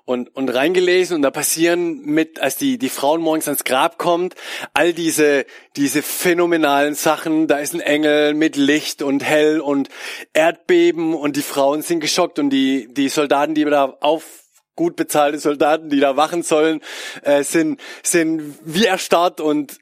Und, 0.04 0.28
und 0.37 0.50
reingelesen 0.50 1.16
und 1.16 1.23
da 1.23 1.30
passieren 1.30 2.02
mit, 2.04 2.38
als 2.38 2.56
die, 2.56 2.76
die 2.76 2.90
Frauen 2.90 3.23
morgens 3.23 3.49
ans 3.49 3.64
Grab 3.64 3.96
kommt, 3.96 4.34
all 4.75 4.92
diese, 4.92 5.46
diese 5.76 6.02
phänomenalen 6.02 6.94
Sachen. 6.96 7.46
Da 7.46 7.61
ist 7.61 7.73
ein 7.73 7.80
Engel 7.80 8.34
mit 8.34 8.56
Licht 8.56 9.00
und 9.00 9.25
hell 9.25 9.58
und 9.58 9.88
Erdbeben 10.34 11.14
und 11.14 11.37
die 11.37 11.42
Frauen 11.42 11.80
sind 11.80 12.00
geschockt 12.00 12.38
und 12.38 12.50
die, 12.50 12.92
die 12.92 13.08
Soldaten, 13.08 13.54
die 13.54 13.64
da 13.64 13.96
auf, 14.00 14.43
gut 14.76 14.96
bezahlte 14.96 15.38
Soldaten, 15.38 15.88
die 15.88 16.00
da 16.00 16.16
wachen 16.16 16.42
sollen, 16.42 16.80
äh, 17.22 17.42
sind, 17.42 17.80
sind 18.02 18.58
wie 18.64 18.86
erstarrt 18.86 19.40
und 19.40 19.78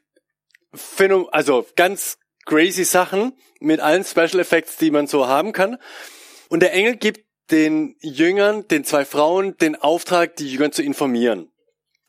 Phänom 0.73 1.27
also 1.31 1.65
ganz 1.75 2.17
crazy 2.45 2.83
Sachen 2.83 3.33
mit 3.59 3.79
allen 3.79 4.03
Special 4.03 4.39
Effects, 4.39 4.77
die 4.77 4.91
man 4.91 5.07
so 5.07 5.27
haben 5.27 5.51
kann. 5.53 5.77
Und 6.49 6.61
der 6.61 6.73
Engel 6.73 6.95
gibt 6.95 7.25
den 7.51 7.95
Jüngern, 8.01 8.67
den 8.67 8.83
zwei 8.83 9.05
Frauen, 9.05 9.57
den 9.57 9.75
Auftrag, 9.75 10.35
die 10.35 10.51
Jünger 10.51 10.71
zu 10.71 10.81
informieren. 10.81 11.51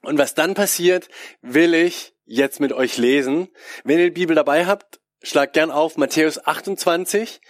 Und 0.02 0.18
was 0.18 0.34
dann 0.34 0.54
passiert, 0.54 1.08
will 1.42 1.74
ich 1.74 2.14
jetzt 2.24 2.60
mit 2.60 2.72
euch 2.72 2.96
lesen. 2.98 3.48
Wenn 3.84 3.98
ihr 3.98 4.06
die 4.06 4.20
Bibel 4.20 4.36
dabei 4.36 4.66
habt, 4.66 5.00
schlagt 5.22 5.54
gern 5.54 5.70
auf 5.70 5.96
Matthäus 5.96 6.44
28, 6.44 7.40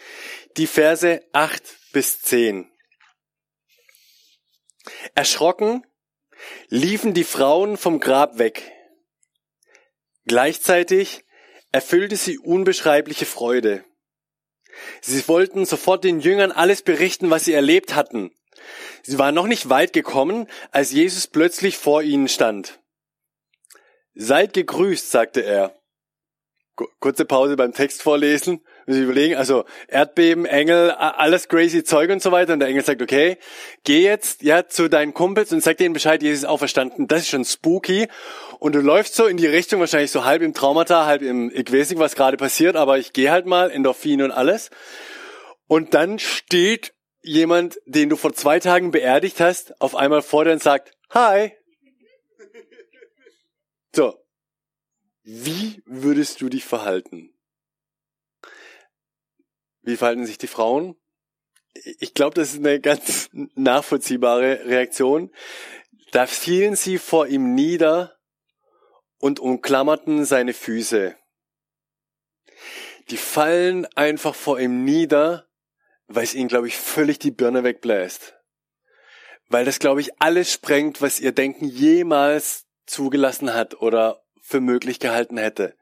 die 0.56 0.66
Verse 0.66 1.20
8 1.32 1.62
bis 1.92 2.22
10. 2.22 2.70
Erschrocken 5.14 5.86
liefen 6.68 7.14
die 7.14 7.24
Frauen 7.24 7.76
vom 7.76 8.00
Grab 8.00 8.38
weg. 8.38 8.72
Gleichzeitig 10.26 11.24
erfüllte 11.72 12.16
sie 12.16 12.38
unbeschreibliche 12.38 13.26
Freude. 13.26 13.84
Sie 15.00 15.26
wollten 15.28 15.66
sofort 15.66 16.04
den 16.04 16.20
Jüngern 16.20 16.52
alles 16.52 16.82
berichten, 16.82 17.30
was 17.30 17.44
sie 17.44 17.52
erlebt 17.52 17.94
hatten. 17.94 18.32
Sie 19.02 19.18
waren 19.18 19.34
noch 19.34 19.46
nicht 19.46 19.68
weit 19.68 19.92
gekommen, 19.92 20.48
als 20.70 20.92
Jesus 20.92 21.26
plötzlich 21.26 21.76
vor 21.76 22.02
ihnen 22.02 22.28
stand. 22.28 22.80
Seid 24.14 24.54
gegrüßt, 24.54 25.10
sagte 25.10 25.40
er. 25.40 25.78
Kurze 27.00 27.24
Pause 27.24 27.56
beim 27.56 27.72
Text 27.72 28.02
vorlesen. 28.02 28.64
Muss 28.86 28.96
ich 28.96 29.02
überlegen, 29.02 29.36
also 29.36 29.64
Erdbeben, 29.88 30.44
Engel, 30.44 30.90
alles 30.90 31.48
crazy 31.48 31.84
Zeug 31.84 32.10
und 32.10 32.22
so 32.22 32.32
weiter. 32.32 32.52
Und 32.52 32.60
der 32.60 32.68
Engel 32.68 32.84
sagt, 32.84 33.00
okay, 33.00 33.38
geh 33.84 34.02
jetzt 34.02 34.42
ja 34.42 34.68
zu 34.68 34.88
deinen 34.88 35.14
Kumpels 35.14 35.52
und 35.52 35.62
sag 35.62 35.78
denen 35.78 35.94
Bescheid, 35.94 36.22
Jesus 36.22 36.40
ist 36.40 36.48
auferstanden. 36.48 37.08
Das 37.08 37.22
ist 37.22 37.28
schon 37.28 37.44
spooky. 37.44 38.08
Und 38.58 38.74
du 38.74 38.80
läufst 38.80 39.14
so 39.14 39.26
in 39.26 39.36
die 39.36 39.46
Richtung, 39.46 39.80
wahrscheinlich 39.80 40.10
so 40.10 40.24
halb 40.24 40.42
im 40.42 40.54
Traumata, 40.54 41.06
halb 41.06 41.22
im, 41.22 41.50
ich 41.54 41.72
weiß 41.72 41.90
nicht, 41.90 41.98
was 41.98 42.14
gerade 42.14 42.36
passiert, 42.36 42.76
aber 42.76 42.98
ich 42.98 43.12
gehe 43.12 43.30
halt 43.30 43.46
mal, 43.46 43.70
Endorphin 43.70 44.22
und 44.22 44.30
alles. 44.30 44.70
Und 45.66 45.94
dann 45.94 46.18
steht 46.18 46.94
jemand, 47.22 47.78
den 47.86 48.10
du 48.10 48.16
vor 48.16 48.34
zwei 48.34 48.60
Tagen 48.60 48.90
beerdigt 48.90 49.40
hast, 49.40 49.80
auf 49.80 49.96
einmal 49.96 50.22
vor 50.22 50.44
dir 50.44 50.52
und 50.52 50.62
sagt, 50.62 50.92
hi. 51.10 51.52
So, 53.92 54.14
wie 55.22 55.82
würdest 55.86 56.40
du 56.40 56.48
dich 56.48 56.64
verhalten? 56.64 57.33
Wie 59.84 59.96
verhalten 59.96 60.26
sich 60.26 60.38
die 60.38 60.46
Frauen? 60.46 60.96
Ich 61.98 62.14
glaube, 62.14 62.34
das 62.34 62.54
ist 62.54 62.58
eine 62.58 62.80
ganz 62.80 63.28
nachvollziehbare 63.32 64.64
Reaktion. 64.66 65.30
Da 66.12 66.26
fielen 66.26 66.76
sie 66.76 66.98
vor 66.98 67.26
ihm 67.26 67.54
nieder 67.54 68.16
und 69.18 69.40
umklammerten 69.40 70.24
seine 70.24 70.54
Füße. 70.54 71.16
Die 73.10 73.16
fallen 73.16 73.86
einfach 73.96 74.34
vor 74.34 74.58
ihm 74.58 74.84
nieder, 74.84 75.48
weil 76.06 76.24
es 76.24 76.34
ihnen, 76.34 76.48
glaube 76.48 76.68
ich, 76.68 76.76
völlig 76.76 77.18
die 77.18 77.30
Birne 77.30 77.64
wegbläst. 77.64 78.34
Weil 79.48 79.64
das, 79.64 79.78
glaube 79.78 80.00
ich, 80.00 80.20
alles 80.20 80.52
sprengt, 80.52 81.02
was 81.02 81.20
ihr 81.20 81.32
Denken 81.32 81.66
jemals 81.66 82.66
zugelassen 82.86 83.52
hat 83.52 83.74
oder 83.80 84.22
für 84.40 84.60
möglich 84.60 85.00
gehalten 85.00 85.36
hätte. 85.36 85.76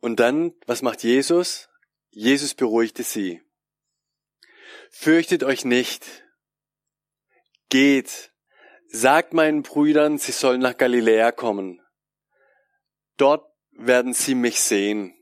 Und 0.00 0.20
dann, 0.20 0.52
was 0.66 0.82
macht 0.82 1.02
Jesus? 1.02 1.69
Jesus 2.10 2.54
beruhigte 2.54 3.02
sie. 3.02 3.42
Fürchtet 4.90 5.44
euch 5.44 5.64
nicht. 5.64 6.24
Geht. 7.68 8.32
Sagt 8.88 9.32
meinen 9.32 9.62
Brüdern, 9.62 10.18
sie 10.18 10.32
sollen 10.32 10.60
nach 10.60 10.76
Galiläa 10.76 11.30
kommen. 11.30 11.80
Dort 13.16 13.46
werden 13.70 14.12
sie 14.12 14.34
mich 14.34 14.60
sehen. 14.60 15.14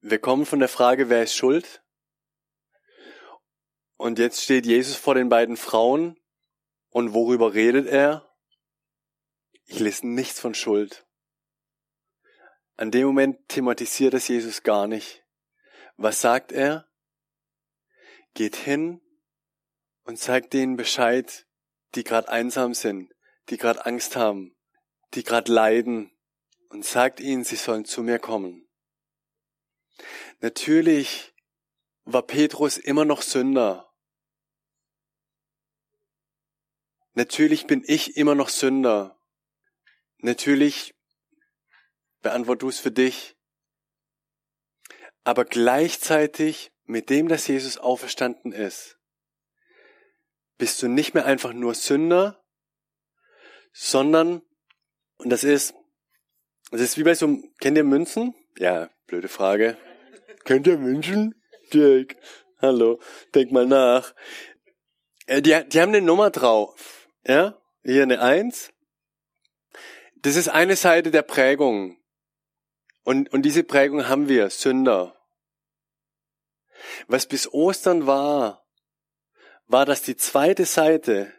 Wir 0.00 0.18
kommen 0.18 0.46
von 0.46 0.60
der 0.60 0.70
Frage, 0.70 1.10
wer 1.10 1.22
ist 1.22 1.34
schuld? 1.34 1.84
Und 3.96 4.18
jetzt 4.18 4.42
steht 4.42 4.64
Jesus 4.64 4.96
vor 4.96 5.14
den 5.14 5.28
beiden 5.28 5.58
Frauen 5.58 6.18
und 6.88 7.12
worüber 7.12 7.52
redet 7.52 7.86
er? 7.86 8.34
Ich 9.66 9.78
lese 9.78 10.06
nichts 10.06 10.40
von 10.40 10.54
Schuld. 10.54 11.06
An 12.80 12.90
dem 12.90 13.06
Moment 13.06 13.48
thematisiert 13.48 14.14
es 14.14 14.28
Jesus 14.28 14.62
gar 14.62 14.86
nicht. 14.86 15.22
Was 15.96 16.20
sagt 16.20 16.50
er? 16.50 16.88
Geht 18.32 18.56
hin 18.56 19.00
und 20.04 20.18
zeigt 20.18 20.54
denen 20.54 20.76
Bescheid, 20.76 21.46
die 21.94 22.04
gerade 22.04 22.28
einsam 22.30 22.72
sind, 22.72 23.12
die 23.50 23.58
gerade 23.58 23.84
Angst 23.84 24.16
haben, 24.16 24.56
die 25.14 25.24
gerade 25.24 25.52
leiden 25.52 26.10
und 26.70 26.84
sagt 26.84 27.20
ihnen, 27.20 27.44
sie 27.44 27.56
sollen 27.56 27.84
zu 27.84 28.02
mir 28.02 28.18
kommen. 28.18 28.66
Natürlich 30.40 31.34
war 32.04 32.22
Petrus 32.22 32.78
immer 32.78 33.04
noch 33.04 33.20
Sünder 33.20 33.90
Natürlich 37.14 37.66
bin 37.66 37.82
ich 37.86 38.16
immer 38.16 38.34
noch 38.34 38.48
Sünder. 38.48 39.20
Natürlich 40.18 40.94
beantworte 42.22 42.60
du 42.60 42.68
es 42.68 42.80
für 42.80 42.90
dich. 42.90 43.36
Aber 45.24 45.44
gleichzeitig 45.44 46.72
mit 46.84 47.10
dem, 47.10 47.28
dass 47.28 47.46
Jesus 47.46 47.78
auferstanden 47.78 48.52
ist, 48.52 48.98
bist 50.58 50.82
du 50.82 50.88
nicht 50.88 51.14
mehr 51.14 51.24
einfach 51.24 51.52
nur 51.52 51.74
Sünder, 51.74 52.42
sondern, 53.72 54.42
und 55.18 55.30
das 55.30 55.44
ist, 55.44 55.74
das 56.70 56.80
ist 56.80 56.98
wie 56.98 57.02
bei 57.02 57.14
so, 57.14 57.38
kennt 57.60 57.76
ihr 57.76 57.84
Münzen? 57.84 58.34
Ja, 58.58 58.90
blöde 59.06 59.28
Frage. 59.28 59.76
kennt 60.44 60.66
ihr 60.66 60.78
Münzen? 60.78 61.34
Dirk, 61.72 62.16
hallo, 62.60 63.00
denk 63.34 63.52
mal 63.52 63.66
nach. 63.66 64.14
Äh, 65.26 65.42
die, 65.42 65.56
die 65.68 65.80
haben 65.80 65.90
eine 65.90 66.02
Nummer 66.02 66.30
drauf. 66.30 67.08
Ja, 67.24 67.60
hier 67.84 68.02
eine 68.02 68.20
Eins. 68.20 68.72
Das 70.16 70.36
ist 70.36 70.48
eine 70.48 70.76
Seite 70.76 71.10
der 71.10 71.22
Prägung. 71.22 71.99
Und, 73.02 73.32
und 73.32 73.42
diese 73.42 73.64
Prägung 73.64 74.08
haben 74.08 74.28
wir, 74.28 74.50
Sünder. 74.50 75.16
Was 77.06 77.26
bis 77.26 77.52
Ostern 77.52 78.06
war, 78.06 78.66
war, 79.66 79.86
dass 79.86 80.02
die 80.02 80.16
zweite 80.16 80.64
Seite 80.64 81.32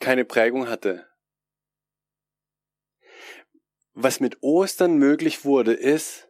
keine 0.00 0.24
Prägung 0.24 0.68
hatte. 0.68 1.08
Was 3.92 4.20
mit 4.20 4.42
Ostern 4.42 4.96
möglich 4.98 5.44
wurde, 5.44 5.72
ist, 5.72 6.28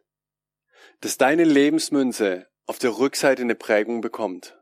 dass 1.01 1.17
deine 1.17 1.43
Lebensmünze 1.43 2.47
auf 2.65 2.79
der 2.79 2.97
Rückseite 2.97 3.41
eine 3.41 3.55
Prägung 3.55 4.01
bekommt. 4.01 4.57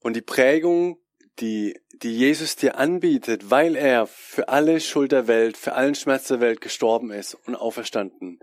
Und 0.00 0.14
die 0.14 0.22
Prägung, 0.22 0.98
die, 1.40 1.80
die 1.92 2.16
Jesus 2.16 2.56
dir 2.56 2.76
anbietet, 2.78 3.50
weil 3.50 3.76
er 3.76 4.06
für 4.06 4.48
alle 4.48 4.80
Schuld 4.80 5.12
der 5.12 5.26
Welt, 5.26 5.56
für 5.56 5.74
allen 5.74 5.94
Schmerz 5.94 6.28
der 6.28 6.40
Welt 6.40 6.60
gestorben 6.60 7.10
ist 7.10 7.34
und 7.34 7.54
auferstanden. 7.54 8.40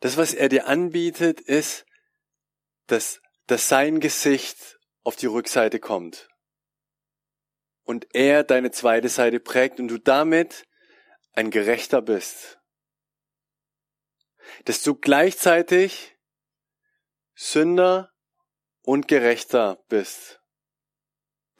Das, 0.00 0.16
was 0.16 0.34
er 0.34 0.48
dir 0.48 0.66
anbietet, 0.66 1.40
ist, 1.40 1.84
dass, 2.86 3.20
dass 3.46 3.68
sein 3.68 4.00
Gesicht 4.00 4.78
auf 5.02 5.16
die 5.16 5.26
Rückseite 5.26 5.78
kommt. 5.78 6.28
Und 7.84 8.06
er 8.14 8.44
deine 8.44 8.70
zweite 8.70 9.08
Seite 9.08 9.40
prägt 9.40 9.80
und 9.80 9.88
du 9.88 9.98
damit 9.98 10.64
ein 11.32 11.50
Gerechter 11.50 12.02
bist. 12.02 12.58
Dass 14.64 14.82
du 14.82 14.94
gleichzeitig 14.94 16.16
Sünder 17.34 18.12
und 18.82 19.08
Gerechter 19.08 19.82
bist. 19.88 20.39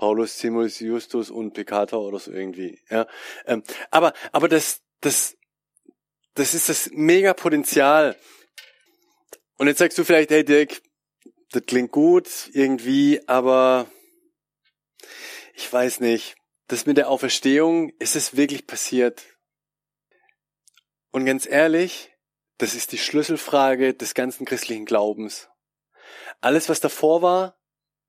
Paulus, 0.00 0.38
Timus, 0.38 0.80
Justus 0.80 1.30
und 1.30 1.52
Peccator 1.52 2.00
oder 2.00 2.18
so 2.18 2.32
irgendwie. 2.32 2.80
Ja, 2.88 3.06
ähm, 3.44 3.62
aber 3.90 4.14
aber 4.32 4.48
das 4.48 4.80
das 5.02 5.36
das 6.32 6.54
ist 6.54 6.70
das 6.70 6.88
mega 6.94 7.34
Potenzial. 7.34 8.16
Und 9.58 9.66
jetzt 9.66 9.76
sagst 9.76 9.98
du 9.98 10.04
vielleicht, 10.04 10.30
hey 10.30 10.42
Dirk, 10.42 10.80
das 11.50 11.64
klingt 11.66 11.92
gut 11.92 12.30
irgendwie, 12.54 13.20
aber 13.28 13.90
ich 15.52 15.70
weiß 15.70 16.00
nicht. 16.00 16.34
Das 16.68 16.86
mit 16.86 16.96
der 16.96 17.10
Auferstehung, 17.10 17.90
ist 17.98 18.16
es 18.16 18.36
wirklich 18.36 18.66
passiert? 18.66 19.22
Und 21.10 21.26
ganz 21.26 21.44
ehrlich, 21.44 22.16
das 22.56 22.74
ist 22.74 22.92
die 22.92 22.98
Schlüsselfrage 22.98 23.92
des 23.92 24.14
ganzen 24.14 24.46
christlichen 24.46 24.86
Glaubens. 24.86 25.50
Alles, 26.40 26.70
was 26.70 26.80
davor 26.80 27.20
war, 27.20 27.60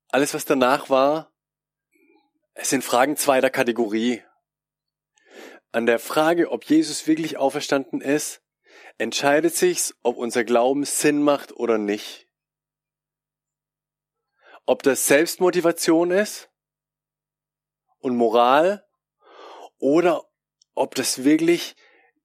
alles, 0.08 0.32
was 0.32 0.46
danach 0.46 0.88
war, 0.88 1.31
es 2.54 2.70
sind 2.70 2.84
Fragen 2.84 3.16
zweiter 3.16 3.50
Kategorie. 3.50 4.22
An 5.70 5.86
der 5.86 5.98
Frage, 5.98 6.50
ob 6.50 6.64
Jesus 6.64 7.06
wirklich 7.06 7.38
auferstanden 7.38 8.00
ist, 8.00 8.42
entscheidet 8.98 9.54
sich's, 9.54 9.94
ob 10.02 10.16
unser 10.16 10.44
Glauben 10.44 10.84
Sinn 10.84 11.22
macht 11.22 11.52
oder 11.52 11.78
nicht. 11.78 12.28
Ob 14.66 14.82
das 14.82 15.06
Selbstmotivation 15.06 16.10
ist 16.10 16.50
und 17.98 18.16
Moral 18.16 18.86
oder 19.78 20.24
ob 20.74 20.94
das 20.94 21.24
wirklich 21.24 21.74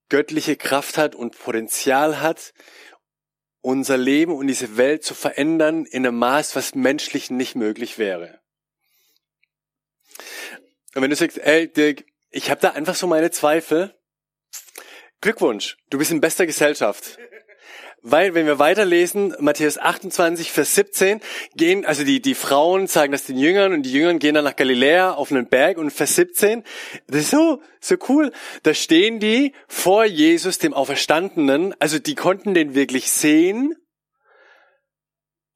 göttliche 0.10 0.56
Kraft 0.56 0.98
hat 0.98 1.16
und 1.16 1.38
Potenzial 1.38 2.22
hat, 2.22 2.54
unser 3.62 3.98
Leben 3.98 4.34
und 4.34 4.48
diese 4.48 4.78
Welt 4.78 5.04
zu 5.04 5.13
verändern 5.13 5.86
in 5.86 6.06
einem 6.06 6.20
Maß, 6.20 6.56
was 6.56 6.76
menschlich 6.76 7.30
nicht 7.32 7.56
möglich 7.56 7.98
wäre. 7.98 8.42
Und 10.98 11.04
wenn 11.04 11.12
du 11.12 11.16
sagst, 11.16 11.38
ey, 11.38 11.72
Dirk, 11.72 12.06
ich 12.32 12.50
habe 12.50 12.60
da 12.60 12.72
einfach 12.72 12.96
so 12.96 13.06
meine 13.06 13.30
Zweifel, 13.30 13.94
Glückwunsch, 15.22 15.78
du 15.92 16.00
bist 16.00 16.10
in 16.10 16.22
bester 16.22 16.48
Gesellschaft. 16.48 17.20
Weil, 18.02 18.34
wenn 18.34 18.48
wir 18.48 18.58
weiterlesen, 18.58 19.36
Matthäus 19.38 19.78
28, 19.78 20.52
Vers 20.52 20.74
17, 20.74 21.22
gehen, 21.56 21.86
also 21.86 22.04
die, 22.04 22.20
die 22.20 22.34
Frauen 22.34 22.88
sagen 22.88 23.12
das 23.12 23.26
den 23.26 23.38
Jüngern 23.38 23.74
und 23.74 23.84
die 23.84 23.92
Jüngern 23.92 24.18
gehen 24.18 24.34
dann 24.34 24.46
nach 24.46 24.56
Galiläa 24.56 25.12
auf 25.12 25.30
einen 25.30 25.48
Berg 25.48 25.78
und 25.78 25.92
Vers 25.92 26.16
17, 26.16 26.64
das 27.06 27.22
ist 27.22 27.30
so, 27.30 27.62
so 27.80 27.96
cool. 28.10 28.32
Da 28.64 28.74
stehen 28.74 29.20
die 29.20 29.54
vor 29.68 30.04
Jesus, 30.04 30.58
dem 30.58 30.74
Auferstandenen, 30.74 31.76
also 31.80 32.00
die 32.00 32.16
konnten 32.16 32.56
den 32.56 32.74
wirklich 32.74 33.12
sehen, 33.12 33.76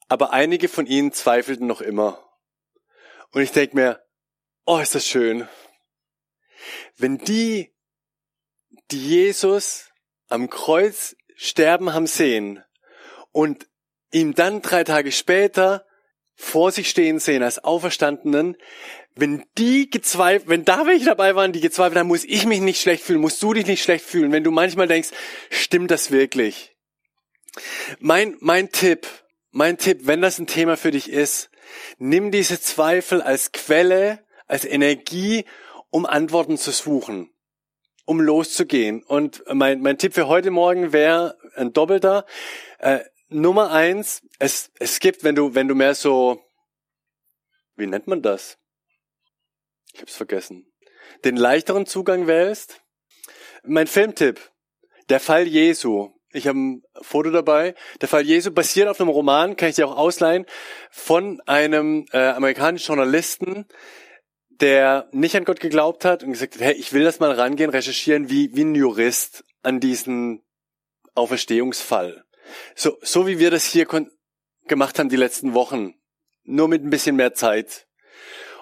aber 0.07 0.33
einige 0.33 0.67
von 0.67 0.85
ihnen 0.85 1.13
zweifelten 1.13 1.65
noch 1.65 1.81
immer. 1.81 2.23
Und 3.31 3.41
ich 3.41 3.51
denke 3.51 3.75
mir, 3.75 4.01
oh, 4.65 4.79
ist 4.79 4.95
das 4.95 5.07
schön. 5.07 5.47
Wenn 6.97 7.17
die, 7.17 7.73
die 8.91 9.07
Jesus 9.07 9.89
am 10.27 10.49
Kreuz 10.49 11.15
sterben 11.35 11.93
haben 11.93 12.07
sehen 12.07 12.63
und 13.31 13.67
ihm 14.11 14.35
dann 14.35 14.61
drei 14.61 14.83
Tage 14.83 15.11
später 15.11 15.85
vor 16.35 16.71
sich 16.71 16.89
stehen 16.89 17.19
sehen 17.19 17.43
als 17.43 17.63
Auferstandenen, 17.63 18.57
wenn 19.15 19.43
die 19.57 19.89
gezweifelt, 19.89 20.49
wenn 20.49 20.65
da 20.65 20.85
welche 20.85 21.05
dabei 21.05 21.35
waren, 21.35 21.51
die 21.51 21.59
gezweifelt 21.59 21.97
haben, 21.97 22.07
muss 22.07 22.23
ich 22.23 22.45
mich 22.45 22.61
nicht 22.61 22.81
schlecht 22.81 23.03
fühlen, 23.03 23.21
musst 23.21 23.41
du 23.43 23.53
dich 23.53 23.65
nicht 23.65 23.83
schlecht 23.83 24.05
fühlen, 24.05 24.31
wenn 24.31 24.43
du 24.43 24.51
manchmal 24.51 24.87
denkst, 24.87 25.09
stimmt 25.49 25.91
das 25.91 26.11
wirklich? 26.11 26.75
Mein, 27.99 28.37
mein 28.39 28.71
Tipp, 28.71 29.07
mein 29.51 29.77
Tipp, 29.77 30.01
wenn 30.03 30.21
das 30.21 30.39
ein 30.39 30.47
Thema 30.47 30.77
für 30.77 30.91
dich 30.91 31.09
ist, 31.09 31.49
nimm 31.97 32.31
diese 32.31 32.61
Zweifel 32.61 33.21
als 33.21 33.51
Quelle, 33.51 34.23
als 34.51 34.65
Energie, 34.65 35.45
um 35.89 36.05
Antworten 36.05 36.57
zu 36.57 36.71
suchen 36.71 37.31
um 38.05 38.19
loszugehen. 38.19 39.03
Und 39.03 39.43
mein, 39.53 39.79
mein 39.81 39.97
Tipp 39.97 40.13
für 40.13 40.27
heute 40.27 40.51
Morgen 40.51 40.91
wäre 40.91 41.37
ein 41.55 41.71
doppelter. 41.71 42.25
Äh, 42.79 42.99
Nummer 43.29 43.71
eins, 43.71 44.21
es, 44.39 44.71
es 44.79 44.99
gibt, 44.99 45.23
wenn 45.23 45.35
du, 45.35 45.55
wenn 45.55 45.69
du 45.69 45.75
mehr 45.75 45.95
so, 45.95 46.43
wie 47.77 47.87
nennt 47.87 48.07
man 48.07 48.21
das? 48.21 48.57
Ich 49.93 50.01
hab's 50.01 50.15
vergessen. 50.15 50.69
Den 51.23 51.37
leichteren 51.37 51.85
Zugang 51.85 52.27
wählst. 52.27 52.81
Mein 53.63 53.87
Filmtipp, 53.87 54.51
der 55.09 55.21
Fall 55.21 55.47
Jesu. 55.47 56.11
Ich 56.33 56.47
habe 56.47 56.59
ein 56.59 56.83
Foto 57.01 57.29
dabei. 57.29 57.75
Der 58.01 58.09
Fall 58.09 58.23
Jesu 58.23 58.51
basiert 58.51 58.89
auf 58.89 58.99
einem 58.99 59.09
Roman, 59.09 59.55
kann 59.55 59.69
ich 59.69 59.75
dir 59.75 59.87
auch 59.87 59.97
ausleihen, 59.97 60.45
von 60.89 61.41
einem 61.45 62.05
äh, 62.11 62.17
amerikanischen 62.17 62.87
Journalisten, 62.87 63.65
der 64.61 65.09
nicht 65.11 65.35
an 65.35 65.43
Gott 65.43 65.59
geglaubt 65.59 66.05
hat 66.05 66.23
und 66.23 66.31
gesagt 66.31 66.55
hat, 66.55 66.61
hey, 66.61 66.73
ich 66.73 66.93
will 66.93 67.03
das 67.03 67.19
mal 67.19 67.31
rangehen, 67.31 67.71
recherchieren 67.71 68.29
wie, 68.29 68.55
wie 68.55 68.63
ein 68.63 68.75
Jurist 68.75 69.43
an 69.63 69.79
diesen 69.79 70.43
Auferstehungsfall. 71.15 72.23
So, 72.75 72.97
so 73.01 73.27
wie 73.27 73.39
wir 73.39 73.51
das 73.51 73.65
hier 73.65 73.87
gemacht 74.67 74.99
haben 74.99 75.09
die 75.09 75.15
letzten 75.15 75.53
Wochen. 75.53 75.95
Nur 76.43 76.67
mit 76.67 76.83
ein 76.83 76.89
bisschen 76.89 77.15
mehr 77.15 77.33
Zeit. 77.33 77.87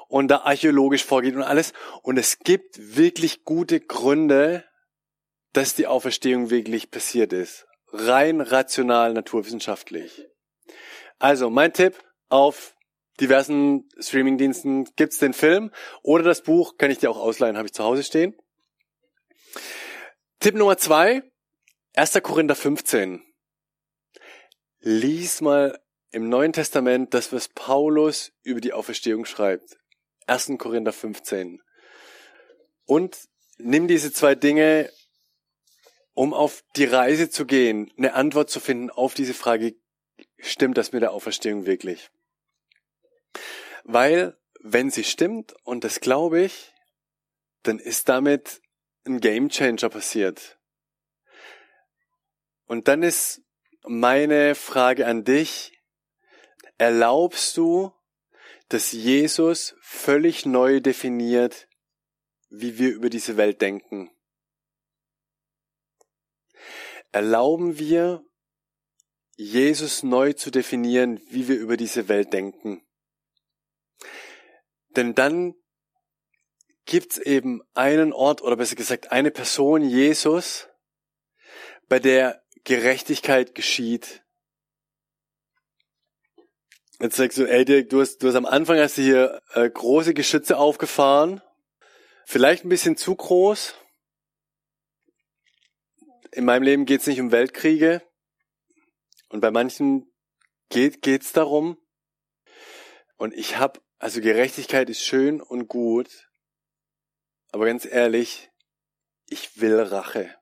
Und 0.08 0.30
da 0.30 0.38
archäologisch 0.40 1.04
vorgeht 1.04 1.36
und 1.36 1.44
alles. 1.44 1.74
Und 2.02 2.18
es 2.18 2.40
gibt 2.40 2.96
wirklich 2.96 3.44
gute 3.44 3.80
Gründe, 3.80 4.64
dass 5.54 5.76
die 5.76 5.88
Auferstehung 5.88 6.50
wirklich 6.50 6.92
passiert 6.92 7.34
ist. 7.34 7.68
Rein 7.92 8.42
rational, 8.42 9.14
naturwissenschaftlich. 9.14 10.26
Also, 11.20 11.50
mein 11.50 11.74
Tipp 11.74 11.96
auf 12.30 12.76
diversen 13.20 13.90
Streamingdiensten 14.00 14.86
gibt's 14.96 15.18
den 15.18 15.34
Film 15.34 15.72
oder 16.02 16.24
das 16.24 16.42
Buch, 16.42 16.78
kann 16.78 16.92
ich 16.92 17.00
dir 17.00 17.10
auch 17.10 17.18
ausleihen, 17.18 17.58
habe 17.58 17.68
ich 17.68 17.74
zu 17.74 17.84
Hause 17.84 18.04
stehen. 18.04 18.36
Tipp 20.40 20.56
Nummer 20.56 20.78
zwei, 20.78 21.24
1. 21.96 22.20
Korinther 22.24 22.56
15. 22.56 23.22
Lies 24.80 25.42
mal 25.42 25.80
im 26.12 26.30
Neuen 26.30 26.54
Testament 26.54 27.14
das, 27.14 27.34
was 27.34 27.50
Paulus 27.50 28.32
über 28.44 28.62
die 28.62 28.74
Auferstehung 28.74 29.26
schreibt. 29.26 29.78
1. 30.28 30.54
Korinther 30.58 30.94
15. 30.94 31.62
Und 32.86 33.18
nimm 33.58 33.88
diese 33.88 34.14
zwei 34.14 34.36
Dinge, 34.36 34.90
um 36.14 36.34
auf 36.34 36.64
die 36.76 36.86
Reise 36.86 37.30
zu 37.30 37.46
gehen, 37.46 37.92
eine 37.98 38.14
Antwort 38.14 38.50
zu 38.50 38.60
finden 38.60 38.90
auf 38.90 39.14
diese 39.14 39.34
Frage, 39.34 39.76
stimmt 40.38 40.78
das 40.78 40.92
mit 40.92 41.02
der 41.02 41.12
Auferstehung 41.12 41.66
wirklich? 41.66 42.10
Weil, 43.92 44.38
wenn 44.60 44.92
sie 44.92 45.04
stimmt, 45.04 45.56
und 45.64 45.84
das 45.84 46.00
glaube 46.00 46.42
ich, 46.42 46.76
dann 47.64 47.80
ist 47.80 48.08
damit 48.08 48.62
ein 49.04 49.20
Gamechanger 49.20 49.90
passiert. 49.90 50.60
Und 52.68 52.88
dann 52.88 53.02
ist 53.02 53.42
meine 53.82 54.54
Frage 54.54 55.08
an 55.08 55.24
dich, 55.24 55.82
erlaubst 56.78 57.58
du, 57.58 57.92
dass 58.68 58.92
Jesus 58.92 59.76
völlig 59.82 60.46
neu 60.46 60.82
definiert, 60.82 61.68
wie 62.52 62.78
wir 62.78 62.92
über 62.92 63.10
diese 63.10 63.38
Welt 63.38 63.60
denken? 63.60 64.12
Erlauben 67.12 67.80
wir, 67.80 68.24
Jesus 69.36 70.04
neu 70.04 70.34
zu 70.34 70.52
definieren, 70.52 71.20
wie 71.32 71.48
wir 71.48 71.58
über 71.58 71.76
diese 71.76 72.08
Welt 72.08 72.34
denken? 72.34 72.86
Denn 74.96 75.16
dann 75.16 75.56
gibt's 76.86 77.18
eben 77.18 77.62
einen 77.74 78.14
Ort 78.14 78.42
oder 78.42 78.56
besser 78.56 78.76
gesagt 78.76 79.12
eine 79.12 79.32
Person, 79.32 79.84
Jesus, 79.84 80.68
bei 81.88 82.00
der 82.00 82.44
Gerechtigkeit 82.64 83.54
geschieht. 83.56 84.24
Jetzt 87.00 87.16
sagst 87.16 87.38
du, 87.38 87.46
ey 87.46 87.64
Dirk, 87.64 87.90
du 87.90 88.02
hast, 88.02 88.18
du 88.18 88.28
hast 88.28 88.36
am 88.36 88.46
Anfang 88.46 88.78
hast 88.78 88.98
du 88.98 89.02
hier 89.02 89.42
äh, 89.54 89.70
große 89.70 90.14
Geschütze 90.14 90.58
aufgefahren. 90.58 91.42
Vielleicht 92.26 92.66
ein 92.66 92.70
bisschen 92.70 92.98
zu 92.98 93.16
groß. 93.16 93.76
In 96.32 96.46
meinem 96.46 96.64
Leben 96.64 96.86
geht's 96.86 97.08
nicht 97.08 97.22
um 97.22 97.32
Weltkriege. 97.32 98.02
Und 99.30 99.42
bei 99.42 99.50
manchen 99.50 100.12
geht 100.70 101.02
geht's 101.02 101.32
darum. 101.32 101.78
Und 103.16 103.34
ich 103.34 103.58
habe 103.58 103.80
also 104.00 104.22
Gerechtigkeit 104.22 104.90
ist 104.90 105.04
schön 105.04 105.42
und 105.42 105.68
gut, 105.68 106.30
aber 107.52 107.66
ganz 107.66 107.86
ehrlich, 107.86 108.50
ich 109.28 109.62
will 109.62 109.80
Rache. 109.80 110.34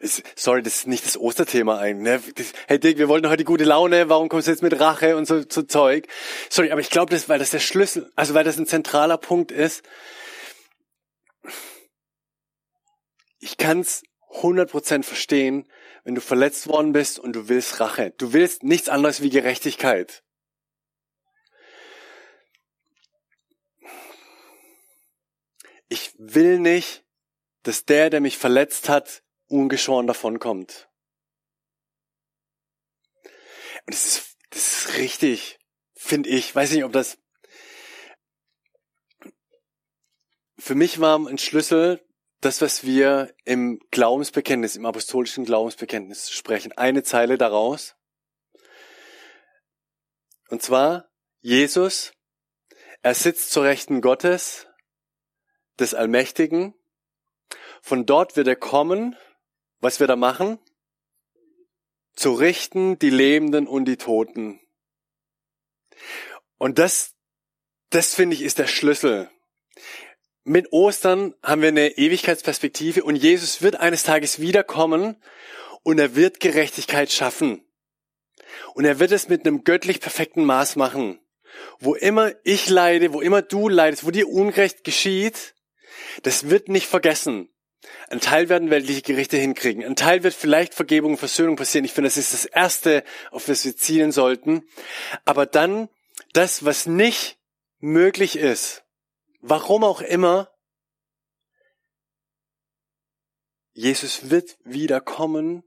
Es, 0.00 0.22
sorry, 0.36 0.62
das 0.62 0.76
ist 0.76 0.86
nicht 0.86 1.06
das 1.06 1.16
Osterthema 1.16 1.78
eigentlich. 1.78 2.22
Ne? 2.36 2.44
hey 2.66 2.78
Dick, 2.78 2.98
wir 2.98 3.08
wollten 3.08 3.28
heute 3.28 3.44
gute 3.44 3.64
Laune, 3.64 4.08
warum 4.08 4.28
kommst 4.28 4.46
du 4.46 4.50
jetzt 4.50 4.62
mit 4.62 4.78
Rache 4.78 5.16
und 5.16 5.26
so, 5.26 5.42
so 5.48 5.62
Zeug? 5.62 6.06
Sorry, 6.50 6.70
aber 6.70 6.80
ich 6.80 6.90
glaube, 6.90 7.10
das, 7.10 7.28
weil 7.28 7.38
das 7.38 7.50
der 7.50 7.58
Schlüssel, 7.60 8.10
also 8.14 8.34
weil 8.34 8.44
das 8.44 8.58
ein 8.58 8.66
zentraler 8.66 9.18
Punkt 9.18 9.50
ist. 9.50 9.82
Ich 13.40 13.56
kann's 13.56 14.02
100% 14.30 15.04
verstehen, 15.04 15.68
wenn 16.04 16.14
du 16.14 16.20
verletzt 16.20 16.68
worden 16.68 16.92
bist 16.92 17.18
und 17.18 17.34
du 17.34 17.48
willst 17.48 17.80
Rache. 17.80 18.12
Du 18.18 18.32
willst 18.32 18.62
nichts 18.62 18.88
anderes 18.88 19.22
wie 19.22 19.30
Gerechtigkeit. 19.30 20.22
Ich 25.88 26.14
will 26.18 26.58
nicht, 26.58 27.04
dass 27.62 27.84
der, 27.84 28.10
der 28.10 28.20
mich 28.20 28.38
verletzt 28.38 28.88
hat, 28.88 29.22
ungeschoren 29.48 30.06
davonkommt. 30.06 30.88
Und 33.86 33.94
das 33.94 34.06
ist, 34.06 34.36
das 34.50 34.86
ist 34.86 34.98
richtig, 34.98 35.58
finde 35.94 36.28
ich. 36.28 36.54
Weiß 36.54 36.70
nicht, 36.72 36.84
ob 36.84 36.92
das, 36.92 37.18
für 40.58 40.74
mich 40.74 41.00
war 41.00 41.18
ein 41.18 41.38
Schlüssel, 41.38 42.04
das, 42.40 42.60
was 42.60 42.84
wir 42.84 43.34
im 43.44 43.80
Glaubensbekenntnis, 43.90 44.76
im 44.76 44.86
apostolischen 44.86 45.44
Glaubensbekenntnis 45.44 46.30
sprechen. 46.30 46.72
Eine 46.72 47.02
Zeile 47.02 47.36
daraus. 47.36 47.96
Und 50.48 50.62
zwar, 50.62 51.10
Jesus, 51.40 52.12
er 53.02 53.14
sitzt 53.14 53.50
zur 53.50 53.64
Rechten 53.64 54.00
Gottes 54.00 54.67
des 55.80 55.94
Allmächtigen. 55.94 56.74
Von 57.82 58.06
dort 58.06 58.36
wird 58.36 58.48
er 58.48 58.56
kommen. 58.56 59.16
Was 59.80 60.00
wird 60.00 60.10
er 60.10 60.16
machen? 60.16 60.58
Zu 62.14 62.32
richten 62.32 62.98
die 62.98 63.10
Lebenden 63.10 63.66
und 63.66 63.84
die 63.84 63.96
Toten. 63.96 64.60
Und 66.58 66.78
das, 66.78 67.14
das 67.90 68.14
finde 68.14 68.34
ich 68.34 68.42
ist 68.42 68.58
der 68.58 68.66
Schlüssel. 68.66 69.30
Mit 70.44 70.72
Ostern 70.72 71.34
haben 71.42 71.62
wir 71.62 71.68
eine 71.68 71.98
Ewigkeitsperspektive 71.98 73.04
und 73.04 73.16
Jesus 73.16 73.62
wird 73.62 73.76
eines 73.76 74.02
Tages 74.02 74.40
wiederkommen 74.40 75.22
und 75.82 75.98
er 75.98 76.16
wird 76.16 76.40
Gerechtigkeit 76.40 77.12
schaffen. 77.12 77.64
Und 78.74 78.84
er 78.84 78.98
wird 78.98 79.12
es 79.12 79.28
mit 79.28 79.46
einem 79.46 79.64
göttlich 79.64 80.00
perfekten 80.00 80.44
Maß 80.44 80.76
machen. 80.76 81.20
Wo 81.78 81.94
immer 81.94 82.32
ich 82.44 82.68
leide, 82.68 83.12
wo 83.12 83.20
immer 83.20 83.42
du 83.42 83.68
leidest, 83.68 84.04
wo 84.04 84.10
dir 84.10 84.28
Unrecht 84.28 84.84
geschieht, 84.84 85.54
das 86.22 86.50
wird 86.50 86.68
nicht 86.68 86.86
vergessen. 86.86 87.48
Ein 88.08 88.20
Teil 88.20 88.48
werden 88.48 88.70
weltliche 88.70 89.02
Gerichte 89.02 89.36
hinkriegen. 89.36 89.84
Ein 89.84 89.96
Teil 89.96 90.22
wird 90.22 90.34
vielleicht 90.34 90.74
Vergebung 90.74 91.12
und 91.12 91.18
Versöhnung 91.18 91.56
passieren. 91.56 91.84
Ich 91.84 91.92
finde, 91.92 92.08
das 92.08 92.16
ist 92.16 92.32
das 92.32 92.44
Erste, 92.44 93.04
auf 93.30 93.46
das 93.46 93.64
wir 93.64 93.76
zielen 93.76 94.10
sollten. 94.10 94.68
Aber 95.24 95.46
dann 95.46 95.88
das, 96.32 96.64
was 96.64 96.86
nicht 96.86 97.38
möglich 97.78 98.36
ist, 98.36 98.84
warum 99.40 99.84
auch 99.84 100.00
immer, 100.00 100.52
Jesus 103.72 104.30
wird 104.30 104.58
wiederkommen 104.64 105.62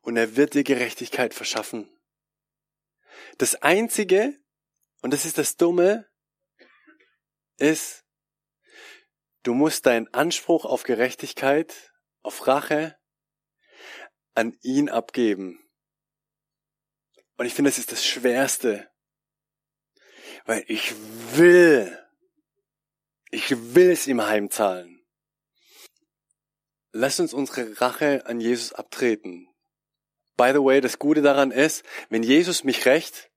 und 0.00 0.16
er 0.16 0.36
wird 0.36 0.54
dir 0.54 0.64
Gerechtigkeit 0.64 1.34
verschaffen. 1.34 1.90
Das 3.36 3.56
Einzige, 3.56 4.34
und 5.02 5.12
das 5.12 5.26
ist 5.26 5.36
das 5.36 5.56
Dumme, 5.56 6.08
ist, 7.58 8.04
du 9.48 9.54
musst 9.54 9.86
deinen 9.86 10.12
Anspruch 10.12 10.66
auf 10.66 10.82
Gerechtigkeit, 10.82 11.90
auf 12.20 12.46
Rache 12.46 12.98
an 14.34 14.54
ihn 14.60 14.90
abgeben. 14.90 15.58
Und 17.38 17.46
ich 17.46 17.54
finde, 17.54 17.70
das 17.70 17.78
ist 17.78 17.90
das 17.90 18.04
Schwerste. 18.04 18.90
Weil 20.44 20.66
ich 20.68 20.92
will, 21.32 21.98
ich 23.30 23.74
will 23.74 23.90
es 23.90 24.06
ihm 24.06 24.20
heimzahlen. 24.20 25.02
Lass 26.92 27.18
uns 27.18 27.32
unsere 27.32 27.80
Rache 27.80 28.26
an 28.26 28.42
Jesus 28.42 28.74
abtreten. 28.74 29.48
By 30.36 30.50
the 30.52 30.62
way, 30.62 30.82
das 30.82 30.98
Gute 30.98 31.22
daran 31.22 31.52
ist, 31.52 31.86
wenn 32.10 32.22
Jesus 32.22 32.64
mich 32.64 32.84
rächt, 32.84 33.30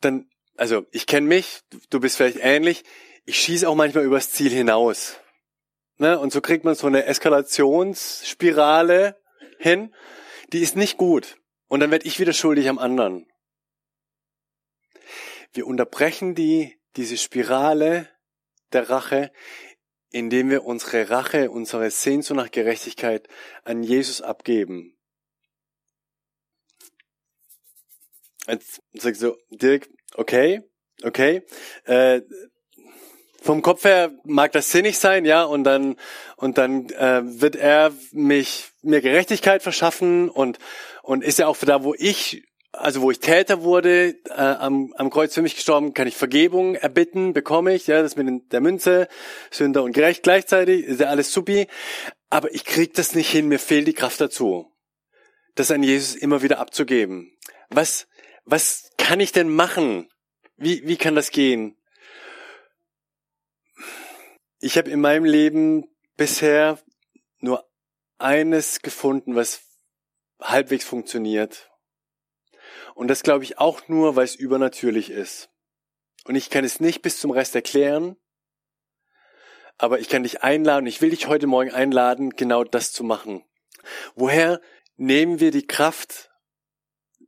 dann, 0.00 0.28
also 0.56 0.86
ich 0.90 1.06
kenne 1.06 1.28
mich, 1.28 1.60
du 1.88 2.00
bist 2.00 2.16
vielleicht 2.16 2.38
ähnlich, 2.40 2.82
ich 3.26 3.38
schieße 3.38 3.68
auch 3.68 3.74
manchmal 3.74 4.04
übers 4.04 4.30
Ziel 4.30 4.50
hinaus. 4.50 5.20
Ne? 5.98 6.18
Und 6.18 6.32
so 6.32 6.40
kriegt 6.40 6.64
man 6.64 6.74
so 6.74 6.86
eine 6.86 7.04
Eskalationsspirale 7.04 9.20
hin, 9.58 9.94
die 10.52 10.60
ist 10.60 10.76
nicht 10.76 10.96
gut. 10.96 11.36
Und 11.66 11.80
dann 11.80 11.90
werde 11.90 12.06
ich 12.06 12.20
wieder 12.20 12.32
schuldig 12.32 12.68
am 12.68 12.78
anderen. 12.78 13.26
Wir 15.52 15.66
unterbrechen 15.66 16.36
die, 16.36 16.78
diese 16.96 17.18
Spirale 17.18 18.08
der 18.72 18.88
Rache, 18.88 19.32
indem 20.10 20.50
wir 20.50 20.64
unsere 20.64 21.10
Rache, 21.10 21.50
unsere 21.50 21.90
Sehnsucht 21.90 22.36
nach 22.36 22.52
Gerechtigkeit 22.52 23.26
an 23.64 23.82
Jesus 23.82 24.22
abgeben. 24.22 24.96
Jetzt 28.46 28.80
sagst 28.92 29.22
du, 29.22 29.36
Dirk, 29.50 29.88
okay, 30.14 30.62
okay, 31.02 31.42
äh, 31.84 32.20
vom 33.46 33.62
Kopf 33.62 33.84
her 33.84 34.10
mag 34.24 34.52
das 34.52 34.70
sinnig 34.70 34.98
sein, 34.98 35.24
ja, 35.24 35.44
und 35.44 35.64
dann 35.64 35.96
und 36.36 36.58
dann 36.58 36.90
äh, 36.90 37.22
wird 37.24 37.56
er 37.56 37.92
mich 38.12 38.72
mir 38.82 39.00
Gerechtigkeit 39.00 39.62
verschaffen 39.62 40.28
und 40.28 40.58
und 41.02 41.24
ist 41.24 41.38
ja 41.38 41.46
auch 41.46 41.56
für 41.56 41.66
da, 41.66 41.82
wo 41.84 41.94
ich 41.96 42.44
also 42.72 43.00
wo 43.00 43.10
ich 43.10 43.20
Täter 43.20 43.62
wurde, 43.62 44.16
äh, 44.26 44.32
am, 44.32 44.92
am 44.96 45.08
Kreuz 45.08 45.32
für 45.32 45.40
mich 45.40 45.54
gestorben, 45.54 45.94
kann 45.94 46.06
ich 46.06 46.16
Vergebung 46.16 46.74
erbitten, 46.74 47.32
bekomme 47.32 47.74
ich, 47.74 47.86
ja, 47.86 48.02
das 48.02 48.16
mit 48.16 48.52
der 48.52 48.60
Münze, 48.60 49.08
Sünder 49.50 49.82
und 49.82 49.92
gerecht 49.92 50.22
gleichzeitig, 50.22 50.84
ist 50.84 51.00
ja 51.00 51.06
alles 51.06 51.32
supi, 51.32 51.68
aber 52.28 52.54
ich 52.54 52.66
krieg 52.66 52.92
das 52.92 53.14
nicht 53.14 53.30
hin, 53.30 53.48
mir 53.48 53.58
fehlt 53.58 53.86
die 53.86 53.94
Kraft 53.94 54.20
dazu, 54.20 54.70
das 55.54 55.70
an 55.70 55.82
Jesus 55.82 56.16
immer 56.16 56.42
wieder 56.42 56.58
abzugeben. 56.58 57.32
Was 57.70 58.08
was 58.46 58.90
kann 58.96 59.20
ich 59.20 59.32
denn 59.32 59.48
machen? 59.48 60.08
Wie, 60.56 60.86
wie 60.86 60.96
kann 60.96 61.14
das 61.14 61.30
gehen? 61.30 61.75
Ich 64.58 64.78
habe 64.78 64.90
in 64.90 65.00
meinem 65.00 65.24
Leben 65.24 65.84
bisher 66.16 66.78
nur 67.40 67.68
eines 68.18 68.80
gefunden, 68.80 69.34
was 69.34 69.62
halbwegs 70.40 70.84
funktioniert. 70.84 71.70
Und 72.94 73.08
das 73.08 73.22
glaube 73.22 73.44
ich 73.44 73.58
auch 73.58 73.88
nur, 73.88 74.16
weil 74.16 74.24
es 74.24 74.34
übernatürlich 74.34 75.10
ist. 75.10 75.50
Und 76.24 76.34
ich 76.34 76.48
kann 76.48 76.64
es 76.64 76.80
nicht 76.80 77.02
bis 77.02 77.20
zum 77.20 77.30
Rest 77.30 77.54
erklären, 77.54 78.16
aber 79.78 80.00
ich 80.00 80.08
kann 80.08 80.22
dich 80.22 80.42
einladen, 80.42 80.86
ich 80.86 81.02
will 81.02 81.10
dich 81.10 81.26
heute 81.26 81.46
Morgen 81.46 81.70
einladen, 81.70 82.30
genau 82.30 82.64
das 82.64 82.92
zu 82.92 83.04
machen. 83.04 83.44
Woher 84.14 84.60
nehmen 84.96 85.38
wir 85.38 85.50
die 85.50 85.66
Kraft, 85.66 86.30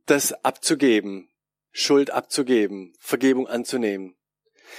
das 0.07 0.33
abzugeben, 0.43 1.29
Schuld 1.71 2.09
abzugeben, 2.09 2.93
Vergebung 2.99 3.47
anzunehmen? 3.47 4.17